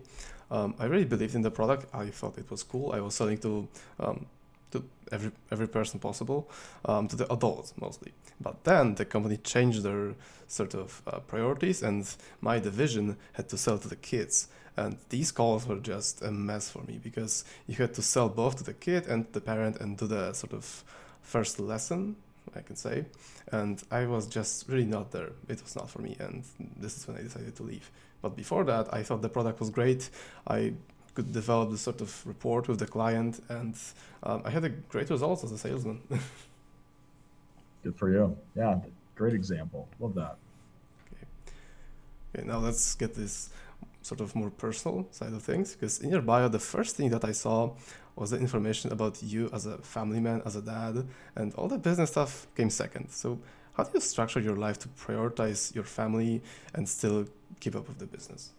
[0.51, 1.87] um, I really believed in the product.
[1.93, 2.93] I thought it was cool.
[2.93, 4.27] I was selling to um,
[4.71, 6.49] to every every person possible,
[6.85, 8.13] um, to the adults mostly.
[8.41, 10.15] But then the company changed their
[10.47, 12.09] sort of uh, priorities, and
[12.41, 14.49] my division had to sell to the kids.
[14.77, 18.57] And these calls were just a mess for me because you had to sell both
[18.57, 20.85] to the kid and the parent and do the sort of
[21.23, 22.17] first lesson
[22.57, 23.07] I can say.
[23.53, 25.31] And I was just really not there.
[25.49, 26.17] It was not for me.
[26.19, 26.45] And
[26.77, 27.91] this is when I decided to leave.
[28.23, 30.11] But before that, I thought the product was great.
[30.47, 30.75] I
[31.15, 33.77] could develop this sort of rapport with the client, and
[34.23, 36.01] um, I had a great results as a salesman.
[37.85, 38.37] Good for you.
[38.57, 38.79] Yeah,
[39.15, 39.89] great example.
[40.01, 40.37] Love that.
[41.13, 41.27] Okay.
[42.35, 43.51] Okay, now let's get this
[44.09, 47.25] sort of more personal side of things because in your bio the first thing that
[47.25, 47.59] i saw
[48.17, 51.79] was the information about you as a family man as a dad and all the
[51.79, 53.11] business stuff came second.
[53.11, 53.39] So
[53.75, 56.43] how do you structure your life to prioritize your family
[56.75, 57.27] and still
[57.61, 58.53] keep up with the business?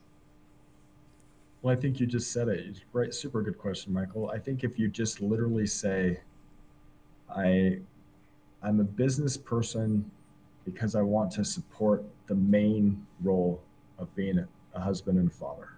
[1.62, 2.82] Well i think you just said it.
[2.92, 4.30] Right super good question michael.
[4.30, 6.20] I think if you just literally say
[7.36, 7.80] i
[8.62, 10.10] i'm a business person
[10.66, 13.62] because i want to support the main role
[14.00, 15.70] of being a a husband and a father.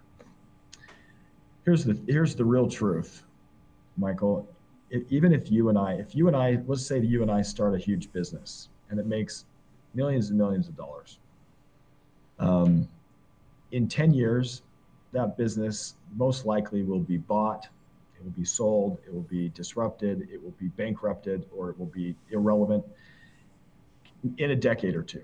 [1.64, 3.24] Here's the here's the real truth,
[3.96, 4.48] Michael.
[4.90, 7.30] It, even if you and I, if you and I, let's say that you and
[7.30, 9.44] I start a huge business and it makes
[9.94, 11.18] millions and millions of dollars.
[12.38, 12.88] Um,
[13.72, 14.62] in 10 years,
[15.12, 17.68] that business most likely will be bought,
[18.16, 21.86] it will be sold, it will be disrupted, it will be bankrupted, or it will
[21.86, 22.84] be irrelevant
[24.38, 25.22] in a decade or two.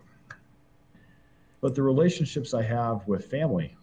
[1.65, 3.75] But the relationships I have with family,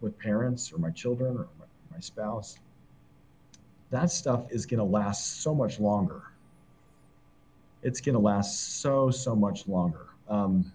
[0.00, 2.60] with parents or my children or my, my spouse,
[3.90, 6.22] that stuff is going to last so much longer.
[7.82, 10.06] It's going to last so, so much longer.
[10.28, 10.72] Um,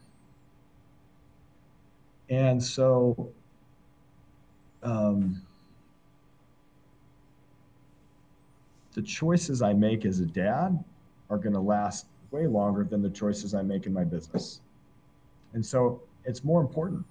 [2.30, 3.32] and so,
[4.84, 5.42] um,
[8.96, 10.84] the choices I make as a dad
[11.30, 14.60] are going to last way longer than the choices I make in my business.
[15.54, 17.06] And so it's more important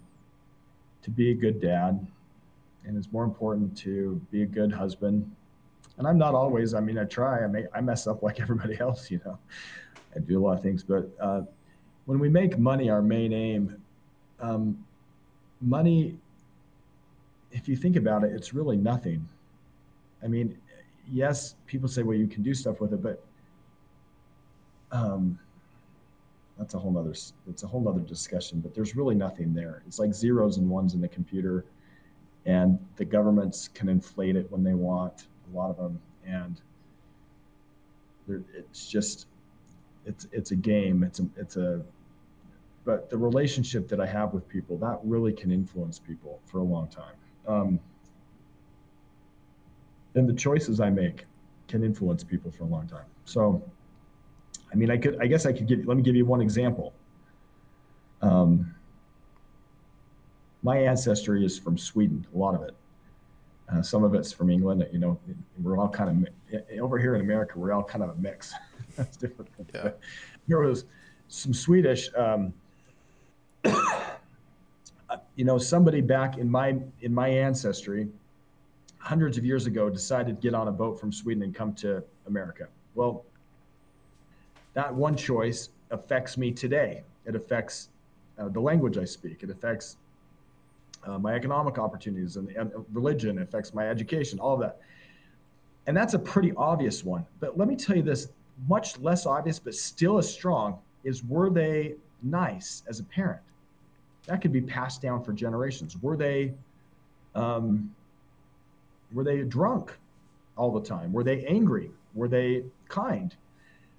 [1.02, 2.06] to be a good dad
[2.84, 5.30] and it's more important to be a good husband
[5.98, 8.78] and i'm not always i mean i try i may i mess up like everybody
[8.80, 9.38] else you know
[10.14, 11.42] i do a lot of things but uh,
[12.06, 13.80] when we make money our main aim
[14.40, 14.84] um,
[15.60, 16.16] money
[17.52, 19.26] if you think about it, it's really nothing.
[20.22, 20.58] I mean,
[21.10, 23.22] yes, people say, well, you can do stuff with it, but
[24.92, 25.38] um,
[26.58, 27.14] that's a whole nother,
[27.48, 29.82] it's a whole nother discussion, but there's really nothing there.
[29.86, 31.64] It's like zeros and ones in the computer
[32.46, 36.00] and the governments can inflate it when they want, a lot of them.
[36.26, 36.60] And
[38.28, 39.26] it's just,
[40.06, 41.02] it's, it's a game.
[41.02, 41.82] It's a, it's a,
[42.84, 46.62] but the relationship that I have with people, that really can influence people for a
[46.62, 47.14] long time.
[47.46, 47.80] Um,
[50.14, 51.26] and the choices I make
[51.68, 53.04] can influence people for a long time.
[53.26, 53.62] So,
[54.72, 56.92] I mean, I could, I guess I could give, let me give you one example.
[58.20, 58.74] Um,
[60.62, 62.74] my ancestry is from Sweden, a lot of it.
[63.72, 64.86] Uh, some of it's from England.
[64.92, 65.18] You know,
[65.62, 67.58] we're all kind of over here in America.
[67.58, 68.52] We're all kind of a mix.
[68.96, 69.50] That's different.
[69.74, 69.90] Yeah.
[70.46, 70.84] There was
[71.28, 72.08] some Swedish.
[72.16, 72.52] Um,
[75.36, 78.08] you know, somebody back in my in my ancestry,
[78.98, 82.02] hundreds of years ago, decided to get on a boat from Sweden and come to
[82.26, 82.68] America.
[82.94, 83.26] Well,
[84.78, 87.02] that one choice affects me today.
[87.26, 87.88] It affects
[88.38, 89.42] uh, the language I speak.
[89.42, 89.96] It affects
[91.04, 94.78] uh, my economic opportunities and, and religion affects my education, all of that.
[95.88, 97.26] And that's a pretty obvious one.
[97.40, 98.28] But let me tell you this
[98.68, 103.42] much less obvious, but still as strong is were they nice as a parent?
[104.26, 106.00] That could be passed down for generations.
[106.00, 106.54] Were they,
[107.34, 107.92] um,
[109.12, 109.98] were they drunk
[110.56, 111.12] all the time?
[111.12, 111.90] Were they angry?
[112.14, 113.34] Were they kind?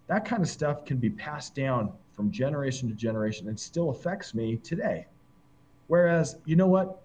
[0.10, 4.34] That kind of stuff can be passed down from generation to generation and still affects
[4.34, 5.06] me today.
[5.88, 7.04] Whereas, you know what?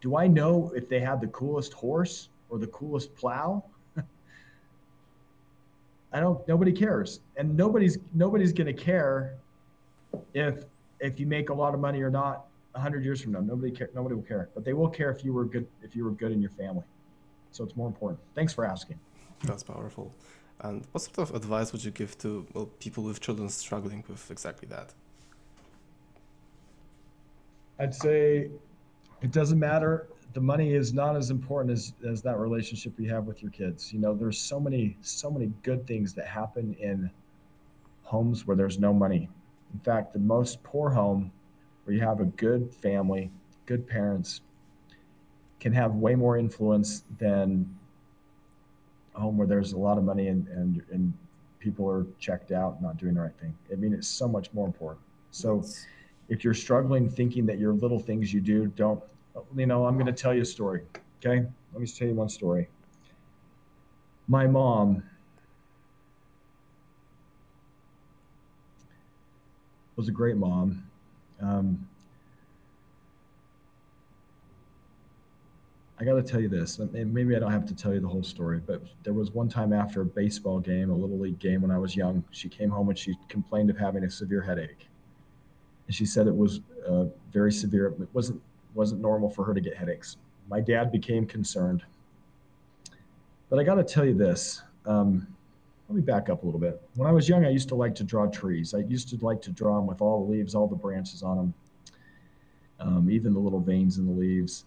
[0.00, 3.64] Do I know if they had the coolest horse or the coolest plow?
[6.12, 6.46] I don't.
[6.46, 9.34] Nobody cares, and nobody's nobody's going to care
[10.32, 10.64] if
[11.00, 12.46] if you make a lot of money or not.
[12.76, 13.90] hundred years from now, nobody care.
[13.94, 15.66] Nobody will care, but they will care if you were good.
[15.82, 16.84] If you were good in your family,
[17.50, 18.20] so it's more important.
[18.36, 18.98] Thanks for asking.
[19.42, 20.14] That's powerful.
[20.62, 24.30] And what sort of advice would you give to well, people with children struggling with
[24.30, 24.92] exactly that?
[27.78, 28.50] I'd say
[29.22, 30.08] it doesn't matter.
[30.34, 33.92] The money is not as important as, as that relationship you have with your kids.
[33.92, 37.10] You know, there's so many, so many good things that happen in
[38.02, 39.28] homes where there's no money.
[39.72, 41.32] In fact, the most poor home
[41.84, 43.30] where you have a good family,
[43.66, 44.42] good parents,
[45.58, 47.68] can have way more influence than
[49.20, 51.12] home where there's a lot of money and, and, and
[51.60, 53.54] people are checked out, not doing the right thing.
[53.72, 55.00] I mean, it's so much more important.
[55.30, 55.64] So,
[56.28, 59.02] if you're struggling thinking that your little things you do don't,
[59.56, 60.82] you know, I'm going to tell you a story.
[61.18, 61.44] Okay.
[61.72, 62.68] Let me tell you one story.
[64.28, 65.02] My mom
[69.96, 70.84] was a great mom.
[71.42, 71.86] Um,
[76.00, 78.08] I got to tell you this, and maybe I don't have to tell you the
[78.08, 81.60] whole story, but there was one time after a baseball game, a little league game
[81.60, 84.88] when I was young, she came home and she complained of having a severe headache
[85.90, 87.88] and she said it was uh, very severe.
[88.00, 88.40] It wasn't
[88.74, 90.18] wasn't normal for her to get headaches.
[90.48, 91.82] My dad became concerned,
[93.48, 94.62] but I got to tell you this.
[94.86, 95.26] Um,
[95.88, 96.80] let me back up a little bit.
[96.94, 98.72] When I was young, I used to like to draw trees.
[98.72, 101.36] I used to like to draw them with all the leaves, all the branches on
[101.36, 101.54] them,
[102.78, 104.66] um, even the little veins in the leaves.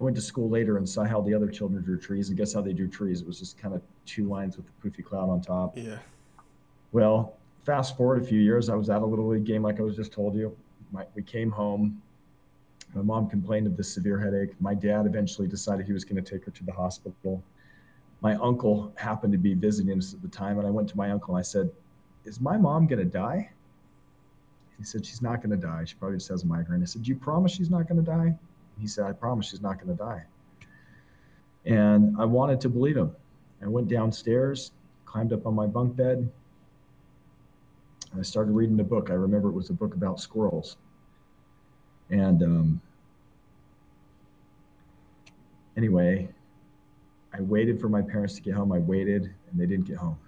[0.00, 2.54] I went to school later and saw how the other children drew trees, and guess
[2.54, 3.20] how they drew trees?
[3.20, 5.76] It was just kind of two lines with a poofy cloud on top.
[5.76, 5.98] Yeah.
[6.92, 9.82] Well, fast forward a few years, I was at a little league game, like I
[9.82, 10.56] was just told you.
[10.90, 12.00] My, we came home.
[12.94, 14.58] My mom complained of this severe headache.
[14.60, 17.42] My dad eventually decided he was going to take her to the hospital.
[18.22, 21.10] My uncle happened to be visiting us at the time, and I went to my
[21.10, 21.70] uncle and I said,
[22.24, 23.50] "Is my mom going to die?"
[24.78, 25.84] He said, "She's not going to die.
[25.84, 28.10] She probably just has a migraine." I said, "Do you promise she's not going to
[28.10, 28.36] die?"
[28.80, 30.24] He said, "I promise she's not going to die."
[31.66, 33.14] And I wanted to believe him.
[33.62, 34.72] I went downstairs,
[35.04, 36.30] climbed up on my bunk bed,
[38.10, 39.10] and I started reading the book.
[39.10, 40.76] I remember it was a book about squirrels.
[42.08, 42.80] And um,
[45.76, 46.28] anyway,
[47.32, 48.72] I waited for my parents to get home.
[48.72, 50.18] I waited, and they didn't get home.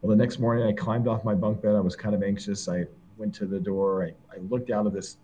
[0.00, 1.74] Well, the next morning, I climbed off my bunk bed.
[1.74, 2.68] I was kind of anxious.
[2.68, 2.84] I
[3.16, 4.04] went to the door.
[4.04, 5.16] I, I looked out of this,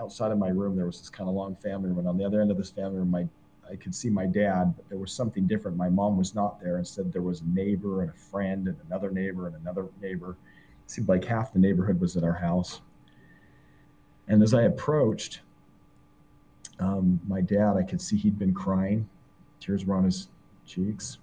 [0.00, 1.98] outside of my room, there was this kind of long family room.
[1.98, 3.26] And on the other end of this family room, my
[3.70, 5.76] I could see my dad, but there was something different.
[5.76, 6.78] My mom was not there.
[6.78, 10.36] Instead, there was a neighbor and a friend and another neighbor and another neighbor.
[10.84, 12.80] It seemed like half the neighborhood was at our house.
[14.28, 15.40] And as I approached,
[16.78, 19.08] um, my dad, I could see he'd been crying.
[19.60, 20.28] Tears were on his
[20.66, 21.18] cheeks.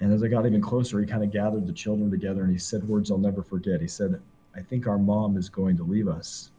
[0.00, 2.58] And as I got even closer, he kind of gathered the children together and he
[2.58, 3.80] said words I'll never forget.
[3.80, 4.20] He said,
[4.56, 6.50] I think our mom is going to leave us.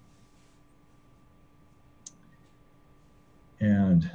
[3.60, 4.10] And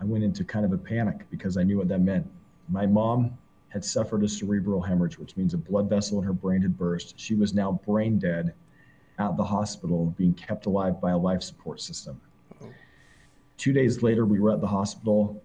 [0.00, 2.30] I went into kind of a panic because I knew what that meant.
[2.68, 3.36] My mom
[3.68, 7.18] had suffered a cerebral hemorrhage, which means a blood vessel in her brain had burst.
[7.18, 8.54] She was now brain dead
[9.18, 12.20] at the hospital, being kept alive by a life support system.
[13.56, 15.42] Two days later, we were at the hospital,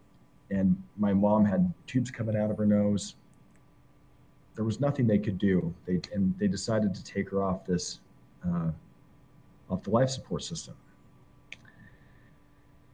[0.52, 3.16] and my mom had tubes coming out of her nose.
[4.56, 5.74] There was nothing they could do.
[5.86, 8.00] They and they decided to take her off this,
[8.48, 8.70] uh,
[9.70, 10.76] off the life support system.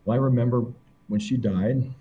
[0.06, 0.66] Well, I remember
[1.08, 1.94] when she died,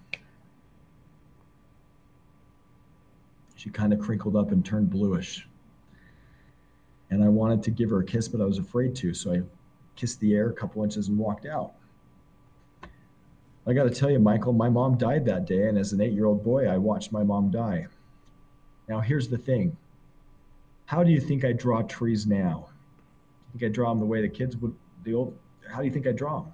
[3.57, 5.49] she kind of crinkled up and turned bluish.
[7.11, 9.15] And I wanted to give her a kiss, but I was afraid to.
[9.15, 9.43] So I
[9.97, 11.73] kissed the air a couple inches and walked out.
[13.67, 15.69] I got to tell you, Michael, my mom died that day.
[15.69, 17.87] And as an eight year old boy, I watched my mom die.
[18.89, 19.77] Now, here's the thing
[20.87, 22.69] how do you think I draw trees now?
[22.71, 24.75] I think I draw them the way the kids would,
[25.05, 25.39] the old,
[25.71, 26.53] how do you think I draw them?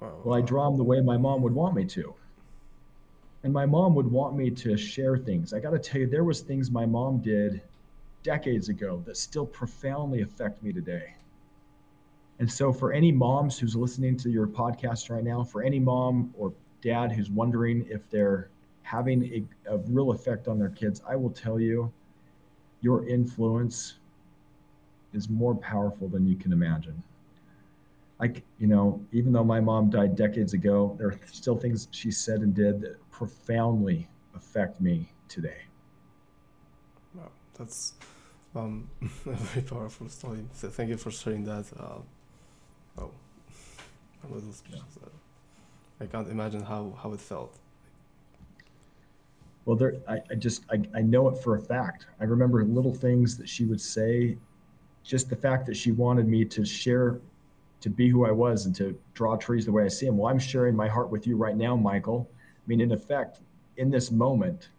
[0.00, 2.14] Well, I draw them the way my mom would want me to.
[3.42, 5.52] And my mom would want me to share things.
[5.52, 7.62] I got to tell you, there was things my mom did
[8.22, 11.14] decades ago that still profoundly affect me today.
[12.38, 16.34] And so, for any moms who's listening to your podcast right now, for any mom
[16.36, 18.48] or dad who's wondering if they're
[18.84, 19.24] having
[19.66, 21.90] a, a real effect on their kids, I will tell you
[22.82, 23.94] your influence
[25.14, 27.02] is more powerful than you can imagine.
[28.20, 32.10] I, you know, even though my mom died decades ago, there are still things she
[32.10, 34.06] said and did that profoundly
[34.36, 35.62] affect me today.
[37.14, 37.94] Wow, that's
[38.54, 40.44] um, a very powerful story.
[40.52, 41.64] So thank you for sharing that.
[41.76, 41.98] Uh,
[42.98, 43.10] oh,
[44.22, 44.98] I'm a little speechless.
[45.00, 45.08] Yeah.
[46.00, 47.58] I can't imagine how, how it felt.
[49.64, 52.06] Well, there, I, I just, I, I know it for a fact.
[52.20, 54.36] I remember little things that she would say,
[55.02, 57.20] just the fact that she wanted me to share
[57.80, 60.16] to be who I was and to draw trees the way I see them.
[60.16, 62.28] Well, I'm sharing my heart with you right now, Michael.
[62.32, 63.40] I mean, in effect,
[63.76, 64.70] in this moment,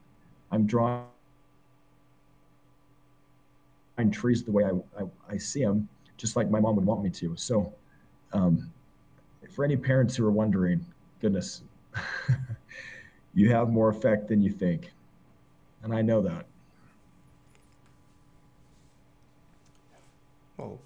[0.52, 1.06] I'm drawing
[4.12, 7.10] trees the way I, I, I see them, just like my mom would want me
[7.12, 7.36] to.
[7.36, 7.72] So,
[8.34, 8.72] um,
[9.52, 10.84] for any parents who are wondering,
[11.22, 11.62] goodness,
[13.36, 14.92] you have more effect than you think.
[15.84, 16.48] And I know that.
[20.58, 20.80] Well,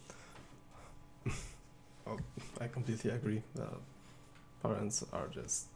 [2.61, 3.41] I completely agree.
[3.59, 3.77] Uh,
[4.63, 5.67] parents are just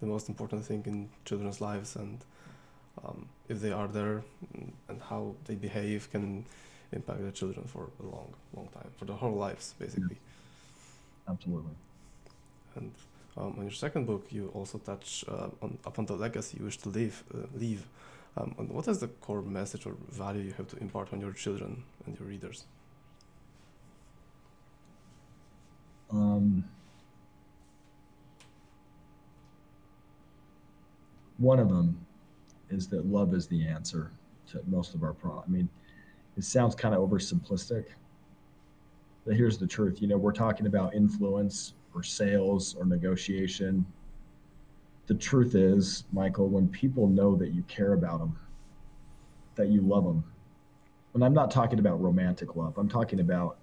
[0.00, 2.18] the most important thing in children's lives, and
[3.04, 4.22] um, if they are there
[4.88, 6.44] and how they behave can
[6.92, 10.18] impact the children for a long, long time, for their whole lives, basically.
[11.28, 11.32] Yeah.
[11.32, 11.74] Absolutely.
[12.76, 12.92] And
[13.38, 16.78] um, on your second book, you also touch uh, on upon the legacy you wish
[16.78, 17.22] to leave.
[17.32, 17.86] Uh, leave.
[18.36, 21.32] Um, and what is the core message or value you have to impart on your
[21.32, 22.64] children and your readers?
[26.10, 26.64] Um,
[31.38, 32.04] one of them
[32.70, 34.10] is that love is the answer
[34.50, 35.44] to most of our problems.
[35.48, 35.68] I mean,
[36.36, 37.86] it sounds kind of oversimplistic,
[39.26, 40.00] but here's the truth.
[40.00, 43.84] You know, we're talking about influence or sales or negotiation.
[45.06, 48.38] The truth is, Michael, when people know that you care about them,
[49.54, 50.22] that you love them,
[51.14, 53.56] and I'm not talking about romantic love, I'm talking about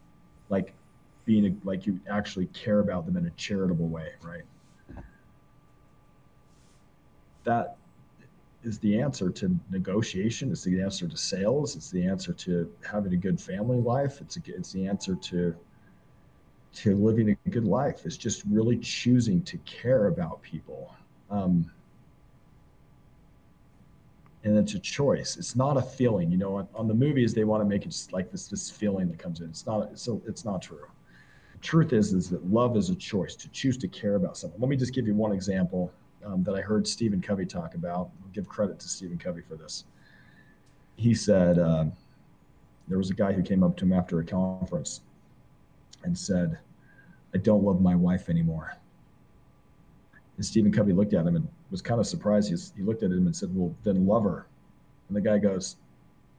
[0.49, 0.73] like
[1.25, 4.43] being a, like you actually care about them in a charitable way, right?
[7.43, 7.77] That
[8.63, 10.51] is the answer to negotiation.
[10.51, 11.75] It's the answer to sales.
[11.75, 14.21] It's the answer to having a good family life.
[14.21, 15.55] It's a, it's the answer to
[16.75, 18.05] to living a good life.
[18.05, 20.93] is just really choosing to care about people.
[21.29, 21.71] Um,
[24.43, 25.37] and it's a choice.
[25.37, 26.31] It's not a feeling.
[26.31, 28.69] You know, on, on the movies they want to make it just like this this
[28.69, 29.49] feeling that comes in.
[29.49, 29.97] It's not.
[29.97, 30.85] So it's not true
[31.65, 34.59] truth is is that love is a choice to choose to care about someone.
[34.61, 35.91] Let me just give you one example
[36.23, 38.11] um, that I heard Stephen Covey talk about.
[38.21, 39.85] I'll give credit to Stephen Covey for this.
[40.95, 41.85] He said uh,
[42.87, 45.01] there was a guy who came up to him after a conference
[46.03, 46.59] and said,
[47.35, 48.73] "I don't love my wife anymore."
[50.37, 52.49] And Stephen Covey looked at him and was kind of surprised.
[52.49, 54.47] He, he looked at him and said, "Well, then love her."
[55.07, 55.77] And the guy goes,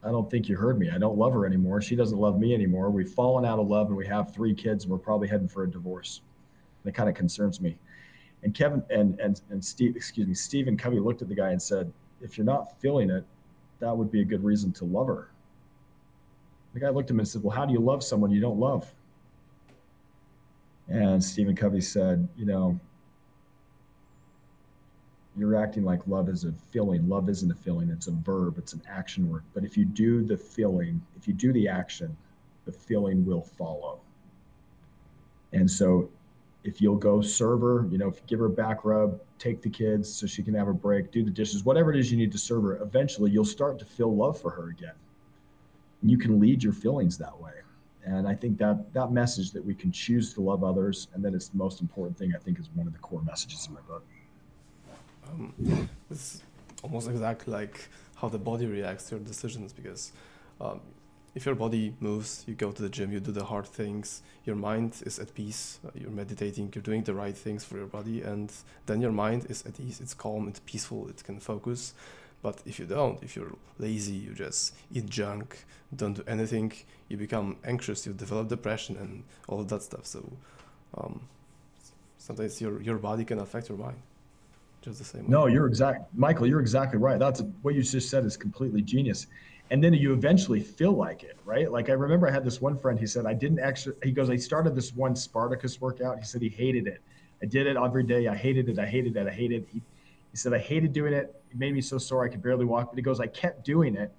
[0.06, 0.90] I don't think you heard me.
[0.90, 1.80] I don't love her anymore.
[1.80, 2.90] She doesn't love me anymore.
[2.90, 5.64] We've fallen out of love and we have three kids and we're probably heading for
[5.64, 6.20] a divorce.
[6.84, 7.76] That kind of concerns me.
[8.44, 11.60] And Kevin and and and Steve, excuse me, Stephen Covey looked at the guy and
[11.60, 13.24] said, if you're not feeling it,
[13.80, 15.30] that would be a good reason to love her.
[16.72, 18.60] The guy looked at him and said, Well, how do you love someone you don't
[18.60, 18.94] love?
[20.88, 22.78] And Stephen Covey said, You know,
[25.36, 27.08] you're acting like love is a feeling.
[27.08, 29.42] Love isn't a feeling, it's a verb, it's an action word.
[29.52, 32.16] But if you do the feeling, if you do the action,
[32.64, 34.00] the feeling will follow.
[35.52, 36.08] And so
[36.64, 40.12] if you'll go serve her, you know, give her a back rub, take the kids
[40.12, 42.38] so she can have a break, do the dishes, whatever it is you need to
[42.38, 44.94] serve her, eventually you'll start to feel love for her again.
[46.02, 47.52] You can lead your feelings that way.
[48.06, 51.34] And I think that that message that we can choose to love others and that
[51.34, 53.80] it's the most important thing, I think, is one of the core messages in my
[53.80, 54.04] book.
[55.28, 56.40] Um, it's
[56.84, 60.12] almost exactly like how the body reacts to your decisions because
[60.60, 60.80] um,
[61.34, 64.56] if your body moves, you go to the gym, you do the hard things, your
[64.56, 68.22] mind is at peace, uh, you're meditating, you're doing the right things for your body,
[68.22, 68.50] and
[68.86, 71.92] then your mind is at ease, it's calm, it's peaceful, it can focus.
[72.46, 75.64] But if you don't, if you're lazy, you just eat junk,
[75.96, 76.72] don't do anything,
[77.08, 80.06] you become anxious, you develop depression and all of that stuff.
[80.06, 80.20] So
[80.96, 81.14] um,
[82.18, 83.96] sometimes your, your body can affect your mind
[84.80, 85.28] just the same way.
[85.28, 86.46] No, you're exact, Michael.
[86.46, 87.18] You're exactly right.
[87.18, 89.26] That's what you just said is completely genius
[89.70, 92.78] and then you eventually feel like it right like i remember i had this one
[92.78, 96.24] friend he said i didn't actually he goes i started this one spartacus workout he
[96.24, 97.00] said he hated it
[97.42, 99.82] i did it every day i hated it i hated it i hated it
[100.36, 102.90] he, said i hated doing it it made me so sore i could barely walk
[102.90, 104.12] but he goes i kept doing it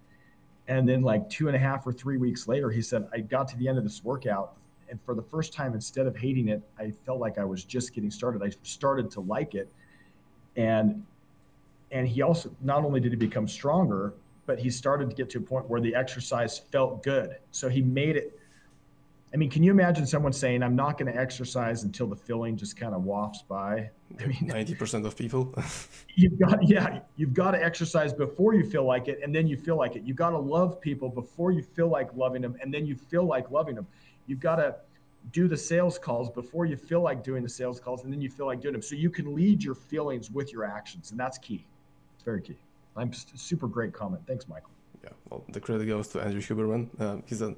[0.68, 3.48] and then like two and a half or three weeks later he said i got
[3.48, 4.54] to the end of this workout
[4.90, 7.94] and for the first time instead of hating it i felt like i was just
[7.94, 9.70] getting started i started to like it
[10.56, 11.04] and
[11.92, 14.14] and he also not only did he become stronger
[14.48, 17.36] but he started to get to a point where the exercise felt good.
[17.52, 18.37] So he made it.
[19.34, 22.56] I mean, can you imagine someone saying, "I'm not going to exercise until the feeling
[22.56, 23.90] just kind of wafts by"?
[24.22, 25.54] I mean, ninety percent of people.
[26.16, 29.58] you've got, yeah, you've got to exercise before you feel like it, and then you
[29.58, 30.04] feel like it.
[30.04, 33.26] You've got to love people before you feel like loving them, and then you feel
[33.26, 33.88] like loving them.
[34.28, 34.76] You've got to
[35.34, 38.30] do the sales calls before you feel like doing the sales calls, and then you
[38.30, 38.82] feel like doing them.
[38.82, 41.66] So you can lead your feelings with your actions, and that's key.
[42.16, 42.58] It's very key.
[42.96, 44.24] I'm super great comment.
[44.26, 44.72] Thanks, Michael.
[45.08, 46.88] Yeah, well, the credit goes to Andrew Huberman.
[47.00, 47.56] Uh, he's a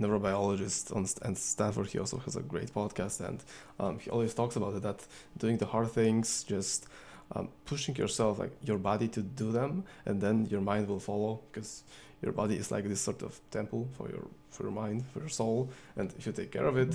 [0.00, 1.86] neurobiologist on and Stanford.
[1.88, 3.42] He also has a great podcast, and
[3.78, 5.06] um, he always talks about it that
[5.38, 6.88] doing the hard things, just
[7.36, 11.40] um, pushing yourself, like your body to do them, and then your mind will follow
[11.52, 11.84] because
[12.20, 15.28] your body is like this sort of temple for your for your mind, for your
[15.28, 16.94] soul, and if you take care of it,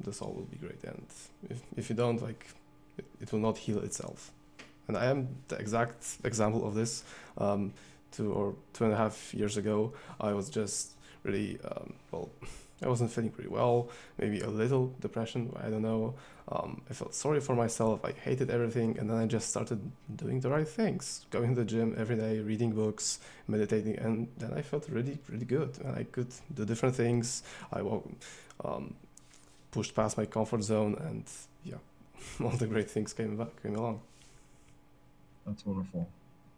[0.00, 0.82] the soul will be great.
[0.82, 1.06] And
[1.48, 2.46] if if you don't, like,
[2.98, 4.32] it, it will not heal itself
[4.90, 7.04] and I am the exact example of this.
[7.38, 7.72] Um,
[8.12, 10.92] two or two and a half years ago, I was just
[11.22, 12.30] really um, well.
[12.82, 13.90] I wasn't feeling pretty well.
[14.16, 15.54] Maybe a little depression.
[15.62, 16.14] I don't know.
[16.50, 18.02] Um, I felt sorry for myself.
[18.04, 19.78] I hated everything, and then I just started
[20.16, 24.54] doing the right things, going to the gym every day, reading books, meditating, and then
[24.54, 25.78] I felt really, really good.
[25.84, 27.42] And I could do different things.
[27.70, 27.80] I
[28.64, 28.94] um,
[29.70, 31.24] pushed past my comfort zone, and
[31.64, 31.80] yeah,
[32.42, 34.00] all the great things came back, came along.
[35.46, 36.08] That's wonderful.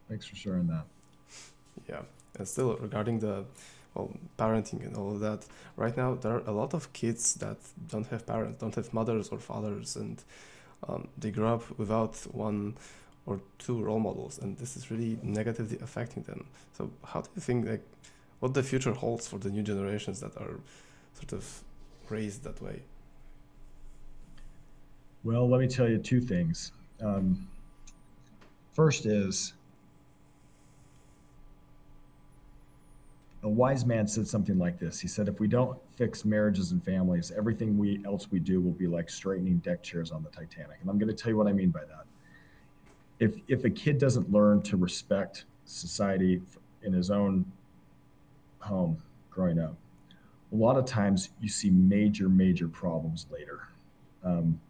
[0.08, 0.84] Thanks for sharing that.
[1.88, 2.02] Yeah,
[2.38, 3.44] and still regarding the
[3.94, 5.46] well parenting and all of that,
[5.76, 7.58] right now there are a lot of kids that
[7.88, 10.22] don't have parents, don't have mothers or fathers, and
[10.88, 12.76] um, they grow up without one
[13.26, 16.44] or two role models, and this is really negatively affecting them.
[16.76, 17.84] So, how do you think like
[18.40, 20.58] what the future holds for the new generations that are
[21.14, 21.62] sort of
[22.08, 22.82] raised that way?
[25.24, 26.72] Well, let me tell you two things.
[27.00, 27.46] Um,
[28.72, 29.52] First is
[33.52, 35.00] wise man said something like this.
[35.00, 38.72] He said, if we don't fix marriages and families, everything we else we do will
[38.72, 40.78] be like straightening deck chairs on the Titanic.
[40.80, 42.06] And I'm going to tell you what I mean by that.
[43.18, 46.42] If if a kid doesn't learn to respect society
[46.82, 47.44] in his own
[48.58, 48.96] home
[49.30, 49.76] growing up,
[50.52, 53.68] a lot of times you see major, major problems later.
[54.24, 54.60] Um,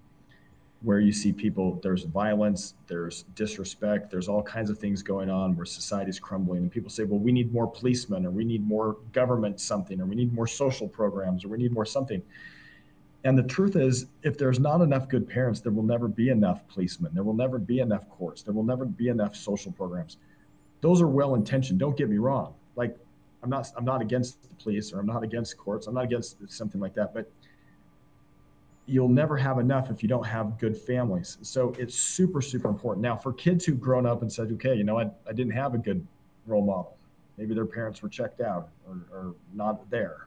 [0.82, 5.56] where you see people there's violence there's disrespect there's all kinds of things going on
[5.56, 6.58] where society's crumbling.
[6.62, 10.06] And people say well we need more policemen or we need more government something or
[10.06, 12.22] we need more social programs or we need more something.
[13.24, 16.66] And the truth is if there's not enough good parents there will never be enough
[16.68, 17.12] policemen.
[17.14, 18.42] There will never be enough courts.
[18.42, 20.16] There will never be enough social programs.
[20.80, 21.78] Those are well intentioned.
[21.78, 22.54] Don't get me wrong.
[22.76, 22.96] Like
[23.44, 25.86] i'm not i'm not against the police or i'm not against courts.
[25.86, 27.14] I'm not against something like that.
[27.14, 27.30] But
[28.86, 31.38] you'll never have enough if you don't have good families.
[31.42, 33.02] So it's super, super important.
[33.02, 35.74] Now, for kids who've grown up and said, okay, you know, I, I didn't have
[35.74, 36.04] a good
[36.46, 36.96] role model,
[37.38, 40.26] maybe their parents were checked out or, or not there.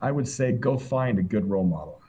[0.00, 2.00] I would say go find a good role model.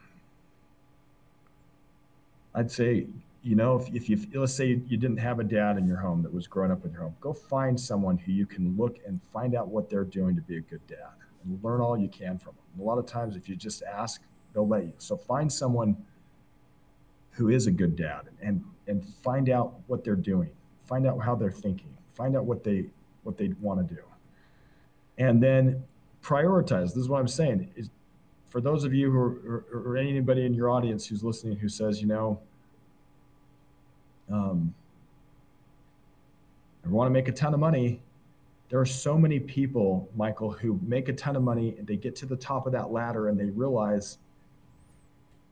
[2.56, 3.08] I'd say,
[3.43, 6.24] you know, if, if you let's say you didn't have a dad in your home
[6.24, 9.20] that was growing up in your home, go find someone who you can look and
[9.34, 11.12] find out what they're doing to be a good dad
[11.43, 12.86] and learn all you can from them.
[12.86, 14.22] A lot of times, if you just ask
[14.54, 14.93] they'll let you.
[14.97, 15.97] So find someone
[17.32, 20.49] who is a good dad and and find out what they're doing.
[20.86, 21.95] Find out how they're thinking.
[22.14, 22.86] Find out what they
[23.24, 24.01] what they want to do.
[25.18, 25.84] And then
[26.22, 26.88] prioritize.
[26.88, 27.89] This is what I'm saying is
[28.49, 31.68] for those of you who are, or, or, anybody in your audience who's listening who
[31.68, 32.39] says, you know,
[34.32, 34.74] um,
[36.86, 38.01] I want to make a ton of money.
[38.70, 42.16] There are so many people, Michael, who make a ton of money and they get
[42.18, 44.18] to the top of that ladder and they realize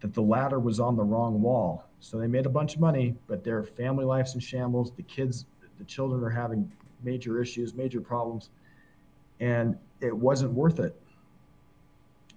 [0.01, 1.85] that the ladder was on the wrong wall.
[1.99, 4.91] So they made a bunch of money, but their family life's in shambles.
[4.91, 5.45] The kids,
[5.77, 6.71] the children are having
[7.03, 8.49] major issues, major problems,
[9.39, 10.99] and it wasn't worth it.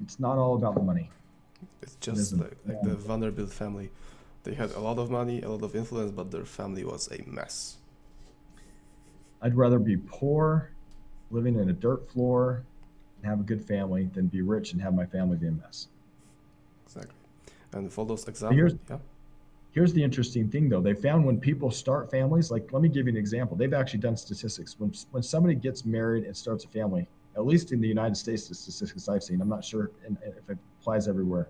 [0.02, 1.10] It's not all about the money.
[1.82, 3.90] It's just it like, like the Vanderbilt family.
[4.42, 7.22] They had a lot of money, a lot of influence, but their family was a
[7.28, 7.78] mess.
[9.40, 10.70] I'd rather be poor,
[11.30, 12.64] living in a dirt floor,
[13.16, 15.88] and have a good family than be rich and have my family be a mess.
[16.86, 17.23] Exactly.
[17.74, 18.98] And for those examples, here's, yeah.
[19.72, 20.80] Here's the interesting thing, though.
[20.80, 23.56] They found when people start families, like let me give you an example.
[23.56, 24.76] They've actually done statistics.
[24.78, 28.46] When when somebody gets married and starts a family, at least in the United States,
[28.46, 31.48] the statistics I've seen, I'm not sure if it applies everywhere,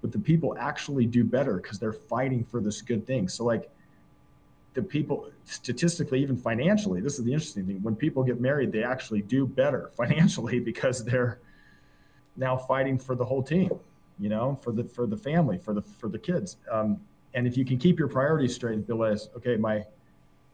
[0.00, 3.28] but the people actually do better because they're fighting for this good thing.
[3.28, 3.70] So like
[4.72, 7.82] the people statistically, even financially, this is the interesting thing.
[7.82, 11.38] When people get married, they actually do better financially because they're
[12.36, 13.70] now fighting for the whole team,
[14.22, 16.56] you know, for the for the family, for the for the kids.
[16.70, 17.00] Um,
[17.34, 19.84] and if you can keep your priorities straight and realize, okay, my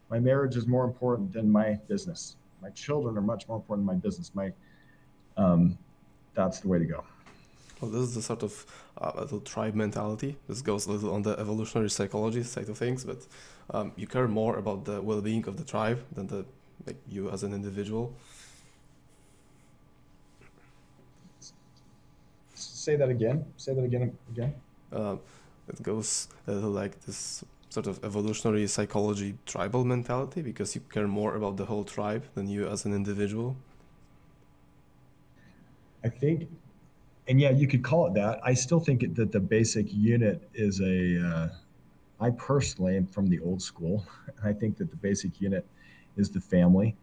[0.09, 2.37] my marriage is more important than my business.
[2.62, 4.31] My children are much more important than my business.
[4.35, 4.49] My
[5.37, 5.77] um,
[6.35, 7.05] that's the way to go.
[7.81, 8.53] Well, this is the sort of
[9.01, 10.37] uh, little tribe mentality.
[10.49, 13.21] This goes a little on the evolutionary psychology side of things, but
[13.75, 16.45] um, you care more about the well-being of the tribe than the
[16.87, 18.14] like you as an individual.
[22.89, 23.45] Say that again.
[23.59, 24.16] Say that again.
[24.30, 24.55] Again.
[24.91, 25.16] Uh,
[25.68, 31.34] it goes little like this sort of evolutionary psychology tribal mentality because you care more
[31.34, 33.57] about the whole tribe than you as an individual.
[36.03, 36.49] I think
[37.28, 38.41] and yeah, you could call it that.
[38.43, 40.99] I still think that the basic unit is a.
[41.28, 41.49] Uh,
[42.24, 44.03] I personally am from the old school.
[44.43, 45.66] I think that the basic unit
[46.16, 46.97] is the family.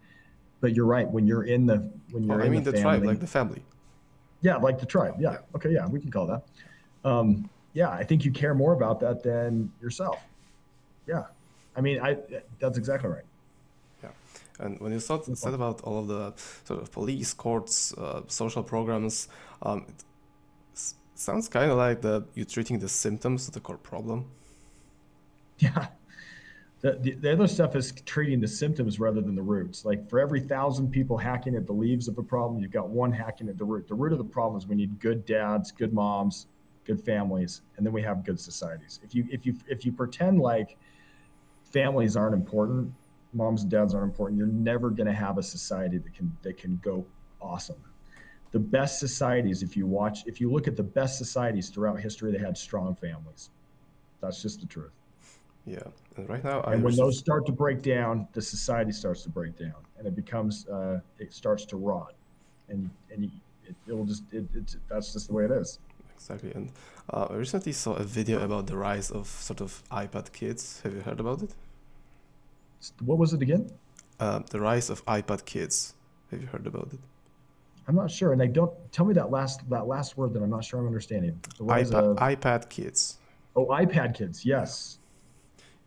[0.62, 1.08] But you're right.
[1.08, 1.78] When you're in the
[2.10, 3.62] when you're oh, in I mean the, the family, tribe, like the family.
[4.46, 5.16] Yeah, like the tribe.
[5.20, 5.38] Yeah.
[5.56, 5.72] Okay.
[5.78, 6.44] Yeah, we can call that.
[7.04, 10.20] Um, yeah, I think you care more about that than yourself.
[11.08, 11.24] Yeah,
[11.76, 12.10] I mean, I
[12.62, 13.28] that's exactly right.
[14.04, 14.14] Yeah,
[14.60, 16.34] and when you thought, said about all of the
[16.68, 19.28] sort of police, courts, uh, social programs,
[19.64, 19.80] um,
[20.74, 24.26] it sounds kind of like that you're treating the symptoms of the core problem.
[25.58, 25.88] Yeah.
[26.86, 29.86] The, the, the, other stuff is treating the symptoms rather than the roots.
[29.86, 33.12] Like for every thousand people hacking at the leaves of a problem, you've got one
[33.12, 33.88] hacking at the root.
[33.88, 36.46] The root of the problem is we need good dads, good moms,
[36.84, 39.00] good families, and then we have good societies.
[39.04, 40.78] If you if you if you pretend like
[41.64, 42.94] families aren't important,
[43.34, 46.58] moms and dads aren't important, you're never going to have a society that can that
[46.60, 47.04] can go
[47.42, 47.84] awesome
[48.52, 52.32] the best societies, if you watch, if you look at the best societies throughout history,
[52.32, 53.50] they had strong families.
[54.22, 54.94] That's just the truth.
[55.66, 55.80] Yeah,
[56.18, 59.58] and right now, and when those start to break down, the society starts to break
[59.58, 62.14] down, and it becomes, uh, it starts to rot,
[62.70, 63.32] and and you,
[63.88, 65.80] it, will just, it, it, that's just the way it is.
[66.16, 66.72] Exactly, and
[67.12, 70.82] uh, I recently saw a video about the rise of sort of iPad kids.
[70.84, 71.56] Have you heard about it?
[73.04, 73.72] What was it again?
[74.20, 75.96] Uh, the rise of iPad kids.
[76.30, 77.00] Have you heard about it?
[77.88, 80.50] I'm not sure, and I don't tell me that last that last word that I'm
[80.50, 81.40] not sure I'm understanding.
[81.60, 83.18] iPad, iPad kids.
[83.56, 84.46] Oh, iPad kids.
[84.46, 85.00] Yes.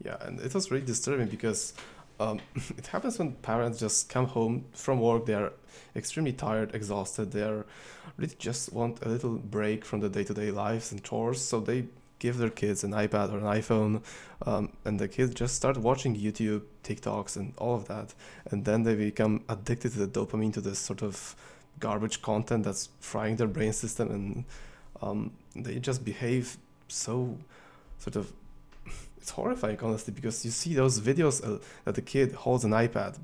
[0.05, 1.75] Yeah, and it was really disturbing because
[2.21, 2.41] um,
[2.77, 5.27] it happens when parents just come home from work.
[5.27, 5.53] They are
[5.97, 7.33] extremely tired, exhausted.
[7.33, 7.67] They are
[8.17, 11.41] really just want a little break from the day-to-day lives and chores.
[11.41, 11.87] So they
[12.19, 14.03] give their kids an iPad or an iPhone,
[14.45, 18.13] um, and the kids just start watching YouTube, TikToks, and all of that.
[18.51, 21.37] And then they become addicted to the dopamine, to this sort of
[21.79, 24.45] garbage content that's frying their brain system and
[25.01, 26.57] um, they just behave
[26.89, 27.37] so
[27.99, 28.33] sort of
[29.21, 33.19] it's horrifying honestly because you see those videos uh, that the kid holds an ipad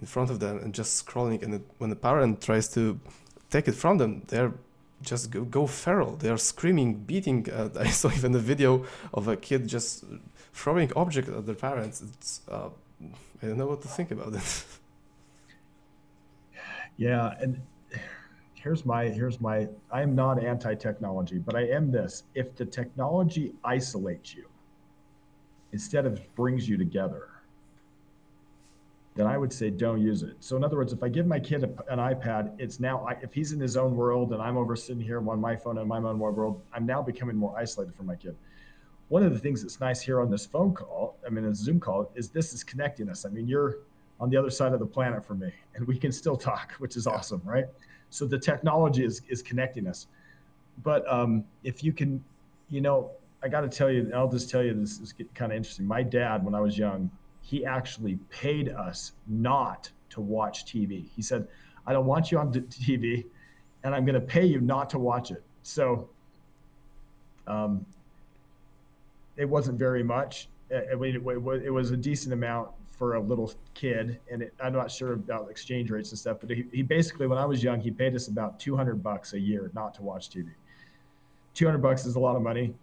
[0.00, 2.98] in front of them and just scrolling and it, when the parent tries to
[3.50, 4.52] take it from them they're
[5.02, 6.16] just go, go feral.
[6.16, 10.04] They are screaming beating uh, i saw even a video of a kid just
[10.52, 12.00] throwing objects at their parents.
[12.00, 12.70] It's uh,
[13.42, 14.64] i don't know what to think about it.
[16.96, 17.60] Yeah and
[18.54, 22.22] here's my here's my I am not anti-technology, but I am this.
[22.36, 24.46] If the technology isolates you
[25.74, 27.30] instead of brings you together,
[29.16, 30.36] then I would say don't use it.
[30.38, 33.34] So in other words, if I give my kid a, an iPad, it's now if
[33.34, 35.98] he's in his own world and I'm over sitting here on my phone in my
[35.98, 38.36] own world, I'm now becoming more isolated from my kid.
[39.08, 41.80] One of the things that's nice here on this phone call, I mean, a Zoom
[41.80, 43.26] call, is this is connecting us.
[43.26, 43.78] I mean, you're
[44.20, 46.96] on the other side of the planet for me, and we can still talk, which
[46.96, 47.66] is awesome, right?
[48.10, 50.06] So the technology is, is connecting us.
[50.84, 52.22] but um, if you can,
[52.70, 53.10] you know,
[53.44, 55.86] I got to tell you, I'll just tell you this is kind of interesting.
[55.86, 57.10] My dad, when I was young,
[57.42, 61.10] he actually paid us not to watch TV.
[61.14, 61.46] He said,
[61.86, 63.26] I don't want you on TV
[63.82, 65.42] and I'm going to pay you not to watch it.
[65.62, 66.08] So
[67.46, 67.84] um,
[69.36, 70.48] it wasn't very much.
[70.70, 74.18] It, it, it, was a decent amount for a little kid.
[74.32, 77.36] And it, I'm not sure about exchange rates and stuff, but he, he basically, when
[77.36, 80.48] I was young, he paid us about 200 bucks a year not to watch TV.
[81.52, 82.74] 200 bucks is a lot of money.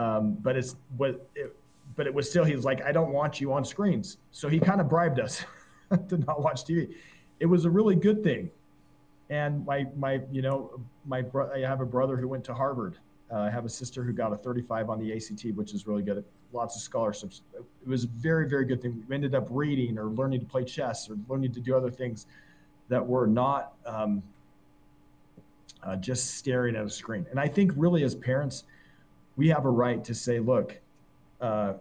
[0.00, 1.54] Um, but it's what it,
[1.94, 4.16] but it was still, he was like, I don't want you on screens.
[4.30, 5.44] So he kind of bribed us
[6.08, 6.94] to not watch TV.
[7.40, 8.50] It was a really good thing.
[9.28, 12.96] And my, my, you know, my, bro- I have a brother who went to Harvard.
[13.30, 16.02] Uh, I have a sister who got a 35 on the ACT, which is really
[16.02, 16.24] good.
[16.52, 17.42] Lots of scholarships.
[17.54, 19.04] It was a very, very good thing.
[19.06, 22.26] We ended up reading or learning to play chess or learning to do other things
[22.88, 24.22] that were not um,
[25.82, 27.26] uh, just staring at a screen.
[27.30, 28.64] And I think really as parents,
[29.40, 30.78] we have a right to say, look,
[31.40, 31.72] uh,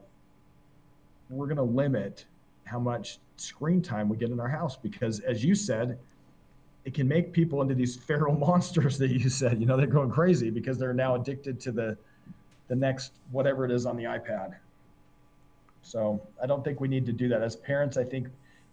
[1.30, 2.23] we're going to limit
[2.64, 5.99] how much screen time we get in our house because, as you said,
[6.86, 9.60] it can make people into these feral monsters that you said.
[9.60, 11.98] You know, they're going crazy because they're now addicted to the
[12.69, 14.56] the next whatever it is on the iPad.
[15.81, 17.41] So I don't think we need to do that.
[17.41, 18.30] As parents, I think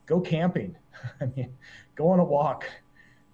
[0.07, 0.77] go camping.
[1.21, 1.53] I mean,
[1.97, 2.67] go on a walk,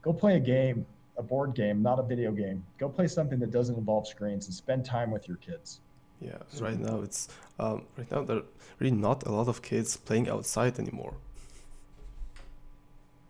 [0.00, 2.64] go play a game, a board game, not a video game.
[2.78, 5.80] Go play something that doesn't involve screens and spend time with your kids.
[6.20, 7.28] Yeah, right now it's
[7.58, 8.42] um, right now there are
[8.78, 11.14] really not a lot of kids playing outside anymore.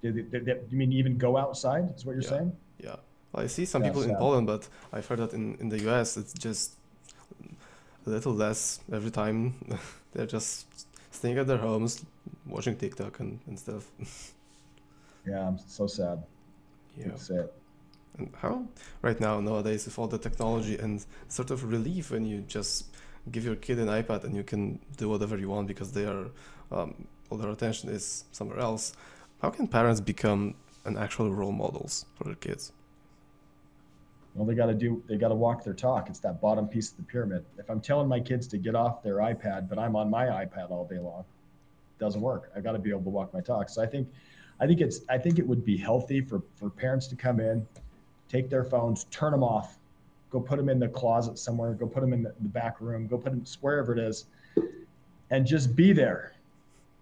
[0.02, 0.26] You
[0.70, 1.92] mean even go outside?
[1.96, 2.28] Is what you're yeah.
[2.28, 2.56] saying?
[2.78, 2.96] Yeah.
[3.32, 6.16] Well, I see some people in Poland, but I've heard that in, in the US
[6.16, 6.72] it's just
[8.06, 9.54] a little less every time.
[10.12, 10.66] They're just
[11.10, 12.04] staying at their homes,
[12.46, 13.90] watching TikTok and, and stuff.
[15.26, 16.22] yeah, I'm so sad.
[16.96, 17.09] Yeah.
[17.09, 17.54] That's it.
[18.18, 18.66] And how
[19.01, 22.86] right now nowadays with all the technology and sort of relief when you just
[23.30, 26.26] give your kid an iPad and you can do whatever you want because they are
[26.70, 28.93] um, all their attention is somewhere else.
[29.40, 32.72] How can parents become an actual role models for their kids?
[34.34, 36.09] Well, they got to do, they got to walk their talk.
[36.09, 37.44] It's that bottom piece of the pyramid.
[37.59, 40.70] If I'm telling my kids to get off their iPad, but I'm on my iPad
[40.70, 42.51] all day long, it doesn't work.
[42.56, 43.68] I got to be able to walk my talk.
[43.68, 44.09] So I think,
[44.59, 47.66] I think it's, I think it would be healthy for, for parents to come in,
[48.32, 49.78] take their phones, turn them off,
[50.30, 53.06] go put them in the closet somewhere, go put them in the, the back room,
[53.06, 54.24] go put them wherever it is,
[55.30, 56.32] and just be there.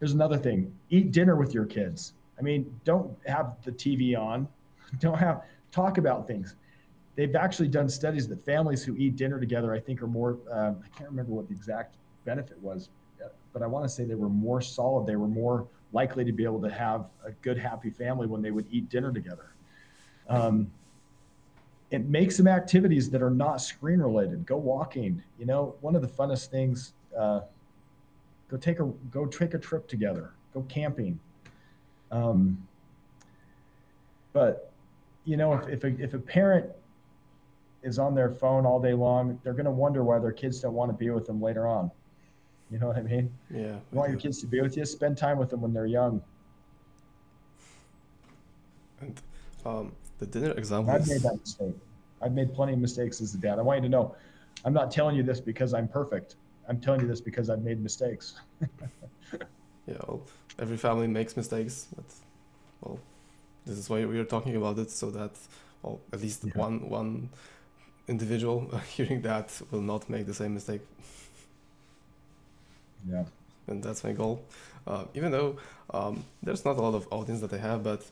[0.00, 2.14] Here's another thing eat dinner with your kids.
[2.38, 4.48] I mean, don't have the TV on,
[4.98, 6.56] don't have, talk about things.
[7.14, 10.82] They've actually done studies that families who eat dinner together, I think, are more, um,
[10.84, 12.88] I can't remember what the exact benefit was,
[13.52, 15.06] but I want to say they were more solid.
[15.06, 18.52] They were more likely to be able to have a good, happy family when they
[18.52, 19.50] would eat dinner together.
[20.28, 20.70] Um,
[21.90, 24.46] it make some activities that are not screen related.
[24.46, 25.22] Go walking.
[25.38, 26.92] You know, one of the funnest things.
[27.16, 27.40] Uh,
[28.48, 30.32] go take a go take a trip together.
[30.54, 31.18] Go camping.
[32.10, 32.66] Um,
[34.32, 34.72] but
[35.24, 36.70] you know, if if a, if a parent
[37.82, 40.74] is on their phone all day long, they're going to wonder why their kids don't
[40.74, 41.90] want to be with them later on.
[42.70, 43.32] You know what I mean?
[43.52, 43.72] Yeah.
[43.72, 44.84] You want your kids to be with you?
[44.84, 46.22] Spend time with them when they're young.
[49.00, 49.20] And
[49.64, 50.94] um, the dinner example.
[50.94, 51.74] I've made that mistake.
[52.22, 53.58] I've made plenty of mistakes as a dad.
[53.58, 54.14] I want you to know,
[54.64, 56.36] I'm not telling you this because I'm perfect.
[56.68, 58.34] I'm telling you this because I've made mistakes.
[59.32, 60.22] yeah, well,
[60.58, 62.04] every family makes mistakes, but
[62.82, 63.00] well,
[63.66, 65.32] this is why we are talking about it, so that
[65.82, 66.52] well, at least yeah.
[66.54, 67.30] one one
[68.06, 70.82] individual hearing that will not make the same mistake.
[73.10, 73.24] Yeah,
[73.66, 74.44] and that's my goal.
[74.86, 75.56] Uh, even though
[75.92, 78.04] um, there's not a lot of audience that I have, but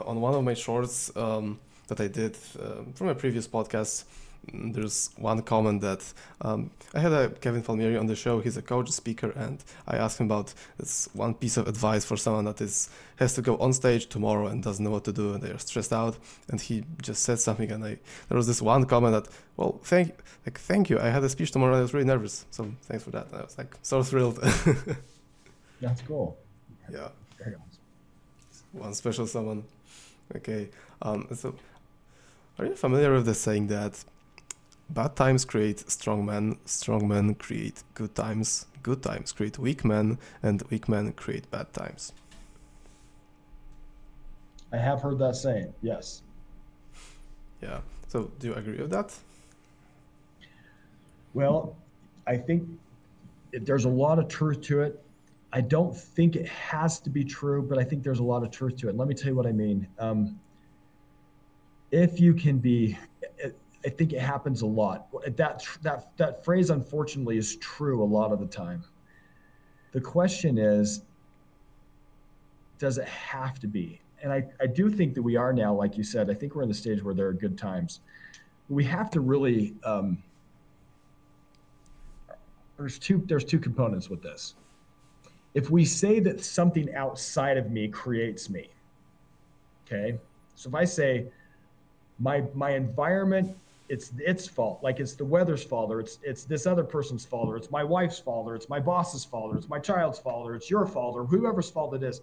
[0.00, 1.58] on one of my shorts um,
[1.88, 4.04] that I did uh, from a previous podcast,
[4.50, 8.40] mm, there's one comment that um, I had a Kevin Palmieri on the show.
[8.40, 12.16] He's a coach, speaker, and I asked him about this one piece of advice for
[12.16, 15.34] someone that is has to go on stage tomorrow and doesn't know what to do
[15.34, 16.16] and they're stressed out.
[16.48, 17.98] And he just said something, and I
[18.28, 20.14] there was this one comment that, well, thank
[20.46, 20.98] like thank you.
[20.98, 23.26] I had a speech tomorrow and I was really nervous, so thanks for that.
[23.26, 24.38] And I was like so thrilled.
[25.80, 26.38] That's cool.
[26.90, 27.08] Yeah.
[27.38, 27.80] Very awesome.
[28.72, 29.64] One special someone.
[30.36, 30.70] Okay.
[31.02, 31.54] Um, so,
[32.58, 34.04] are you familiar with the saying that
[34.90, 40.18] bad times create strong men, strong men create good times, good times create weak men,
[40.42, 42.12] and weak men create bad times?
[44.72, 46.22] I have heard that saying, yes.
[47.60, 47.80] Yeah.
[48.08, 49.14] So, do you agree with that?
[51.34, 51.76] Well,
[52.26, 52.68] I think
[53.52, 55.02] there's a lot of truth to it.
[55.52, 58.50] I don't think it has to be true, but I think there's a lot of
[58.50, 58.96] truth to it.
[58.96, 59.86] Let me tell you what I mean.
[59.98, 60.40] Um,
[61.90, 62.96] if you can be,
[63.84, 65.08] I think it happens a lot.
[65.36, 68.82] That that that phrase, unfortunately, is true a lot of the time.
[69.92, 71.02] The question is,
[72.78, 74.00] does it have to be?
[74.22, 76.62] And I, I do think that we are now, like you said, I think we're
[76.62, 78.00] in the stage where there are good times.
[78.68, 80.22] We have to really um,
[82.78, 84.54] there's two there's two components with this.
[85.54, 88.68] If we say that something outside of me creates me,
[89.86, 90.18] okay?
[90.54, 91.26] So if I say
[92.18, 93.56] my my environment
[93.88, 97.48] it's its fault like it's the weather's fault or it's it's this other person's fault
[97.48, 100.48] or it's my wife's fault or it's my boss's fault or it's my child's fault
[100.48, 102.22] or it's your fault or whoever's fault it is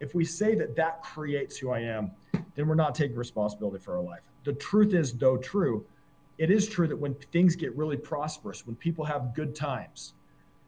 [0.00, 2.10] if we say that that creates who i am
[2.54, 5.84] then we're not taking responsibility for our life the truth is though true
[6.38, 10.14] it is true that when things get really prosperous when people have good times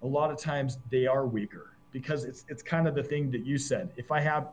[0.03, 1.71] a lot of times they are weaker
[2.03, 4.49] because it's it's kind of the thing that you said if i have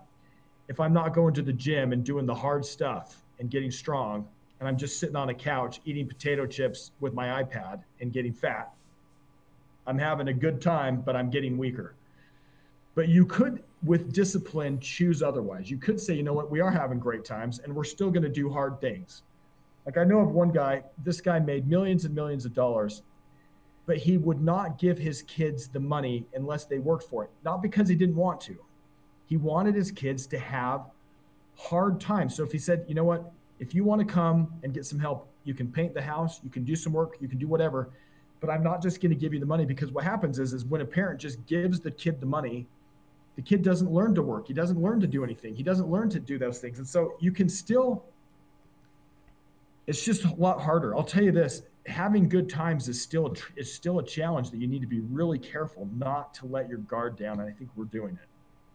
[0.67, 4.27] if i'm not going to the gym and doing the hard stuff and getting strong
[4.59, 8.34] and I'm just sitting on a couch eating potato chips with my iPad and getting
[8.34, 8.72] fat,
[9.88, 11.93] I'm having a good time, but I'm getting weaker.
[12.95, 15.69] But you could, with discipline, choose otherwise.
[15.69, 18.23] You could say, you know what, we are having great times and we're still going
[18.23, 19.23] to do hard things.
[19.85, 23.03] Like I know of one guy, this guy made millions and millions of dollars,
[23.86, 27.30] but he would not give his kids the money unless they worked for it.
[27.44, 28.57] Not because he didn't want to.
[29.28, 30.86] He wanted his kids to have
[31.57, 32.36] hard times.
[32.36, 34.99] So if he said, you know what, if you want to come and get some
[34.99, 37.90] help, you can paint the house, you can do some work, you can do whatever.
[38.41, 40.66] But I'm not just going to give you the money because what happens is, is
[40.66, 42.68] when a parent just gives the kid the money,
[43.36, 44.48] the kid doesn't learn to work.
[44.48, 45.56] He doesn't learn to do anything.
[45.56, 46.80] He doesn't learn to do those things.
[46.80, 48.03] And so you can still,
[49.88, 50.95] it's just a lot harder.
[50.95, 54.68] I'll tell you this: having good times is still is still a challenge that you
[54.68, 57.40] need to be really careful not to let your guard down.
[57.40, 58.28] And I think we're doing it.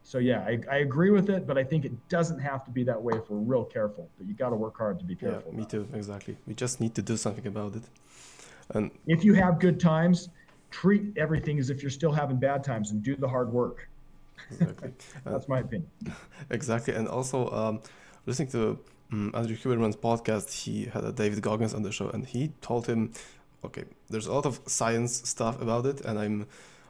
[0.03, 2.83] So yeah, I, I agree with it, but I think it doesn't have to be
[2.85, 4.09] that way if we're real careful.
[4.19, 5.53] But you got to work hard to be careful.
[5.53, 5.89] Yeah, me too.
[5.93, 6.37] Exactly.
[6.47, 7.83] We just need to do something about it.
[8.71, 10.29] And if you have good times,
[10.71, 13.89] treat everything as if you're still having bad times and do the hard work.
[14.51, 14.93] Exactly.
[15.25, 15.91] That's uh, my opinion.
[16.51, 16.95] Exactly.
[16.95, 17.81] And also, um,
[18.27, 18.79] listening to
[19.13, 22.87] um, Andrew Huberman's podcast, he had a David Goggins on the show, and he told
[22.87, 23.13] him,
[23.65, 26.47] okay, there's a lot of science stuff about it, and I'm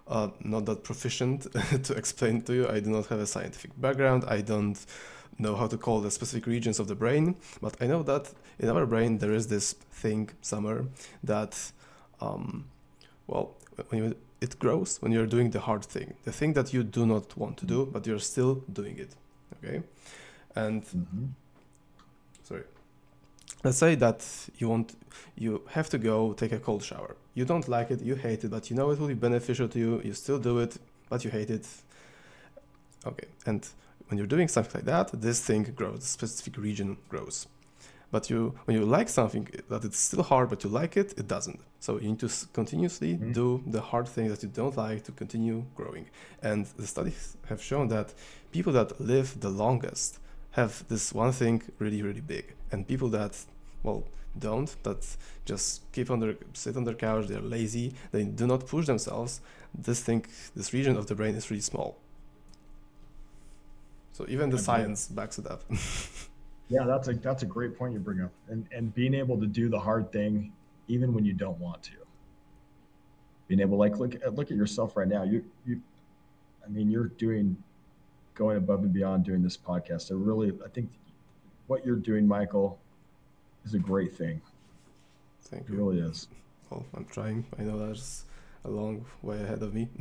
[0.09, 1.47] uh, not that proficient
[1.85, 2.69] to explain to you.
[2.69, 4.25] I do not have a scientific background.
[4.27, 4.85] I don't
[5.39, 8.69] know how to call the specific regions of the brain, but I know that in
[8.69, 10.85] our brain there is this thing somewhere
[11.25, 11.73] that,
[12.21, 12.67] um,
[13.27, 13.55] well,
[13.89, 17.07] when you, it grows when you're doing the hard thing, the thing that you do
[17.07, 19.15] not want to do, but you're still doing it.
[19.57, 19.83] Okay,
[20.55, 21.27] and mm-hmm.
[23.65, 24.25] Let's say that
[24.59, 24.95] you want
[25.37, 27.17] you have to go take a cold shower.
[27.35, 29.79] You don't like it you hate it but you know it will be beneficial to
[29.79, 30.79] you you still do it
[31.09, 31.67] but you hate it.
[33.07, 33.67] Okay and
[34.09, 37.47] when you're doing something like that this thing grows specific region grows.
[38.13, 41.29] But you when you like something that it's still hard but you like it it
[41.29, 41.61] doesn't.
[41.81, 43.33] So you need to continuously mm-hmm.
[43.33, 46.07] do the hard thing that you don't like to continue growing.
[46.43, 48.13] And the studies have shown that
[48.53, 50.20] people that live the longest
[50.53, 52.55] have this one thing really really big.
[52.73, 53.37] And people that
[53.83, 54.05] well
[54.39, 58.65] don't that just keep on their sit on their couch they're lazy they do not
[58.65, 59.41] push themselves
[59.77, 60.25] this thing
[60.55, 61.99] this region of the brain is really small.
[64.13, 64.65] So even the okay.
[64.65, 65.63] science backs it up.
[66.73, 68.31] Yeah that's a that's a great point you bring up.
[68.49, 70.53] And and being able to do the hard thing
[70.87, 71.99] even when you don't want to.
[73.49, 75.25] Being able like look at look at yourself right now.
[75.25, 75.81] You you
[76.65, 77.57] i mean you're doing
[78.35, 80.91] going above and beyond doing this podcast i really i think
[81.67, 82.79] what you're doing michael
[83.65, 84.41] is a great thing.
[85.43, 85.79] Thank it you.
[85.79, 86.29] really is.
[86.71, 87.45] Well, I'm trying.
[87.59, 88.25] I know there's
[88.65, 89.89] a long way ahead of me.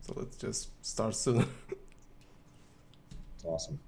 [0.00, 1.46] so let's just start soon.
[3.34, 3.78] It's awesome.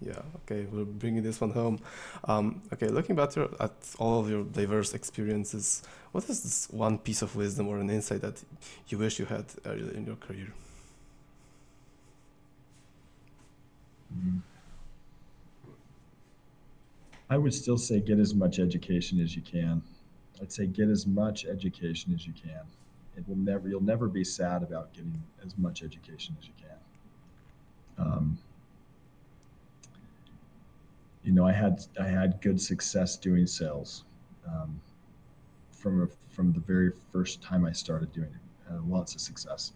[0.00, 1.80] Yeah, okay, we're bringing this one home.
[2.24, 5.82] Um, okay, looking back at all of your diverse experiences,
[6.12, 8.42] what is this one piece of wisdom or an insight that
[8.88, 10.52] you wish you had earlier in your career?
[17.28, 19.82] I would still say get as much education as you can.
[20.40, 22.62] I'd say get as much education as you can.
[23.16, 28.06] It will never you'll never be sad about getting as much education as you can.
[28.06, 28.38] Um,
[31.24, 34.04] you know, I had I had good success doing sales
[34.46, 34.80] um,
[35.72, 38.72] from from the very first time I started doing it.
[38.72, 39.72] Uh, lots of success.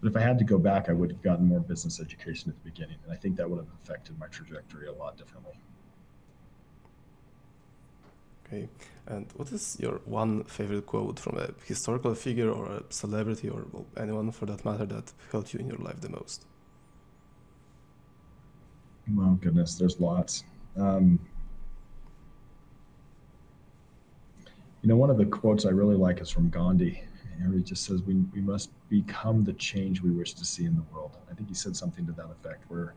[0.00, 2.56] But if I had to go back, I would have gotten more business education at
[2.62, 5.54] the beginning, and I think that would have affected my trajectory a lot differently.
[8.46, 8.68] Okay,
[9.06, 13.66] and what is your one favorite quote from a historical figure or a celebrity or
[13.96, 16.46] anyone for that matter that helped you in your life the most?
[19.18, 20.44] Oh goodness, there's lots.
[20.76, 21.18] Um,
[24.82, 27.02] You know, one of the quotes I really like is from Gandhi.
[27.56, 30.84] He just says, we, we must become the change we wish to see in the
[30.92, 31.16] world.
[31.30, 32.94] I think he said something to that effect where,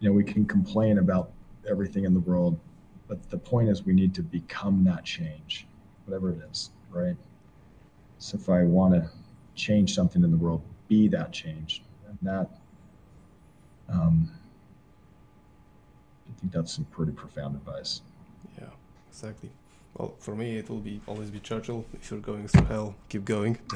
[0.00, 1.32] you know, we can complain about
[1.68, 2.58] everything in the world,
[3.08, 5.66] but the point is we need to become that change,
[6.04, 7.16] whatever it is, right?
[8.18, 9.10] So if I want to
[9.54, 11.82] change something in the world, be that change.
[12.06, 12.50] And that,
[13.88, 14.30] um,
[16.28, 18.02] I think that's some pretty profound advice.
[18.58, 18.68] Yeah,
[19.08, 19.50] exactly.
[19.94, 21.84] Well, for me, it will be always be Churchill.
[21.94, 23.58] If you're going through hell, keep going.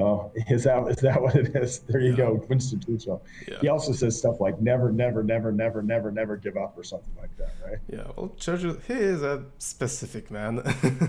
[0.00, 1.80] Oh, is that is that what it is?
[1.80, 2.16] There you yeah.
[2.16, 3.20] go, Winston Churchill.
[3.48, 3.58] Yeah.
[3.60, 7.12] He also says stuff like "never, never, never, never, never, never give up" or something
[7.18, 7.78] like that, right?
[7.90, 8.04] Yeah.
[8.14, 10.62] Well, Churchill, he is a specific man,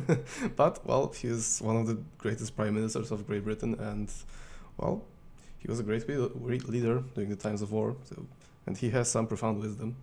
[0.55, 4.11] but well, he is one of the greatest prime ministers of Great Britain, and
[4.77, 5.03] well,
[5.59, 7.95] he was a great leader during the times of war.
[8.05, 8.25] So,
[8.65, 9.95] and he has some profound wisdom.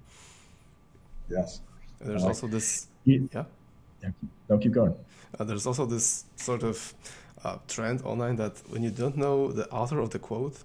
[1.28, 1.60] Yes.
[1.98, 2.86] And there's like, also this.
[3.04, 3.44] He, yeah.
[4.02, 4.10] Yeah.
[4.48, 4.94] No, keep going.
[5.39, 6.94] Uh, there's also this sort of
[7.44, 10.62] uh, trend online that when you don't know the author of the quote,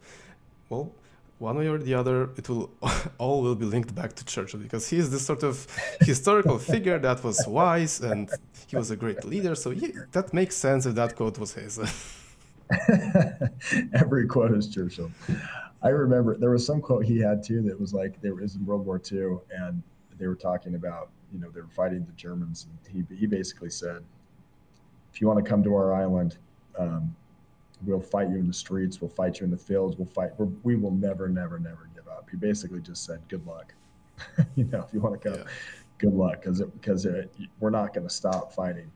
[0.70, 0.92] well,
[1.40, 2.70] one way or the other, it will
[3.18, 5.68] all will be linked back to Churchill because he is this sort of
[6.02, 8.30] historical figure that was wise and
[8.68, 9.56] he was a great leader.
[9.56, 11.80] So yeah, that makes sense if that quote was his.
[13.94, 15.12] Every quote is Churchill.
[15.82, 18.66] I remember there was some quote he had too that was like there was in
[18.66, 19.82] World War II and
[20.18, 23.70] they were talking about you know they were fighting the Germans and he he basically
[23.70, 24.04] said
[25.14, 26.38] if you want to come to our island
[26.78, 27.16] um,
[27.86, 30.32] we'll fight you in the streets, we'll fight you in the fields, we'll fight.
[30.38, 32.28] We're, we will never, never, never give up.
[32.30, 33.74] He basically just said, "Good luck."
[34.56, 35.52] you know, if you want to come, yeah.
[35.98, 37.08] good luck, because because
[37.60, 38.92] we're not going to stop fighting.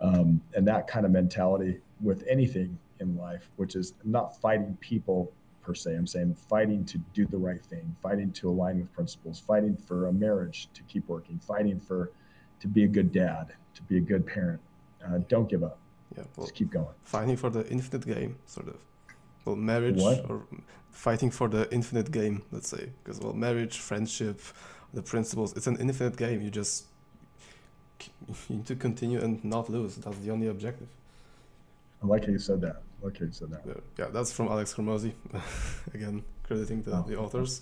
[0.00, 5.32] Um, and that kind of mentality with anything in life, which is not fighting people
[5.62, 5.94] per se.
[5.94, 10.06] I'm saying fighting to do the right thing, fighting to align with principles, fighting for
[10.06, 12.10] a marriage to keep working, fighting for
[12.60, 14.60] to be a good dad, to be a good parent.
[15.04, 15.78] Uh, don't give up.
[16.16, 16.94] Yeah well, just keep going.
[17.04, 18.76] fighting for the infinite game sort of.
[19.44, 20.30] Well marriage what?
[20.30, 20.42] or
[20.90, 22.90] fighting for the infinite game let's say.
[23.02, 24.40] Because well marriage friendship
[24.92, 26.42] the principles it's an infinite game.
[26.42, 26.86] You just
[28.48, 29.96] you need to continue and not lose.
[29.96, 30.88] That's the only objective.
[32.02, 35.12] I like how you said that I so that yeah, that's from alex hormozi
[35.94, 37.04] again crediting the, oh.
[37.08, 37.60] the authors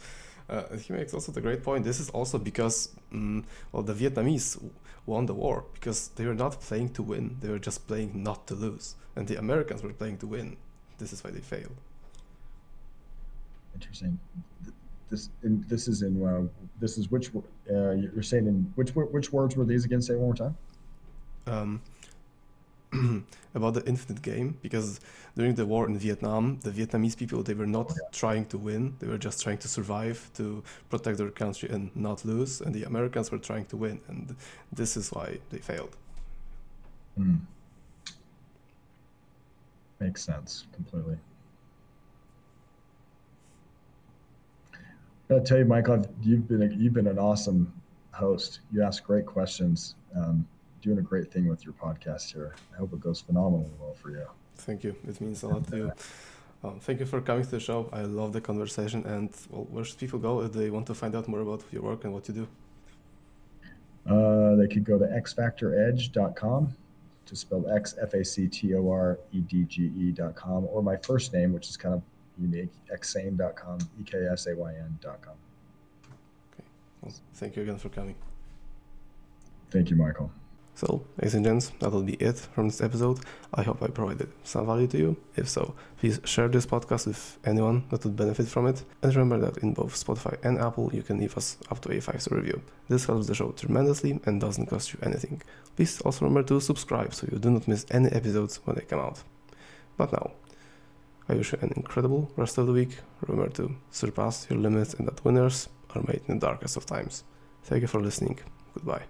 [0.51, 1.85] uh, he makes also the great point.
[1.85, 4.61] This is also because, um, well, the Vietnamese
[5.07, 8.49] won the war because they were not playing to win; they were just playing not
[8.49, 10.57] to lose, and the Americans were playing to win.
[10.99, 11.77] This is why they failed.
[13.75, 14.19] Interesting.
[15.09, 16.43] This in, this is in uh,
[16.81, 20.03] this is which uh, you're saying in which which words were these again?
[20.03, 20.57] Say one more time.
[21.47, 21.81] Um,
[23.55, 25.01] about the infinite game because
[25.37, 28.09] during the war in Vietnam, the Vietnamese people they were not oh, yeah.
[28.13, 32.25] trying to win; they were just trying to survive, to protect their country and not
[32.25, 32.61] lose.
[32.61, 34.35] And the Americans were trying to win, and
[34.73, 35.97] this is why they failed.
[37.19, 37.41] Mm.
[40.01, 41.19] Makes sense completely.
[44.75, 44.79] I
[45.29, 47.73] gotta tell you, Michael, you've been a, you've been an awesome
[48.13, 48.61] host.
[48.73, 49.95] You ask great questions.
[50.17, 50.47] Um,
[50.83, 52.55] doing a great thing with your podcast here.
[52.73, 54.27] I hope it goes phenomenally well for you.
[54.57, 54.95] Thank you.
[55.07, 55.93] It means a lot to you.
[56.63, 57.89] Um, thank you for coming to the show.
[57.93, 59.05] I love the conversation.
[59.07, 61.83] And well, where should people go if they want to find out more about your
[61.83, 62.49] work and what you do?
[64.07, 66.75] Uh, they could go to xfactoredge.com,
[67.27, 70.97] to spell X F A C T O R E D G E.com, or my
[70.97, 72.03] first name, which is kind of
[72.39, 75.35] unique, eksayn.com, E K S A Y N.com.
[76.53, 76.65] Okay.
[77.01, 78.17] Well, thank you again for coming.
[79.71, 80.31] Thank you, Michael.
[80.75, 83.21] So, ladies and gents, that will be it from this episode.
[83.53, 85.17] I hope I provided some value to you.
[85.37, 88.83] If so, please share this podcast with anyone that would benefit from it.
[89.03, 92.01] And remember that in both Spotify and Apple, you can leave us up to a
[92.01, 92.63] 5 star review.
[92.89, 95.43] This helps the show tremendously and doesn't cost you anything.
[95.77, 99.01] Please also remember to subscribe so you do not miss any episodes when they come
[99.01, 99.23] out.
[99.99, 100.31] But now,
[101.29, 102.99] I wish you an incredible rest of the week.
[103.27, 107.25] Remember to surpass your limits and that winners are made in the darkest of times.
[107.65, 108.39] Thank you for listening.
[108.75, 109.03] Goodbye.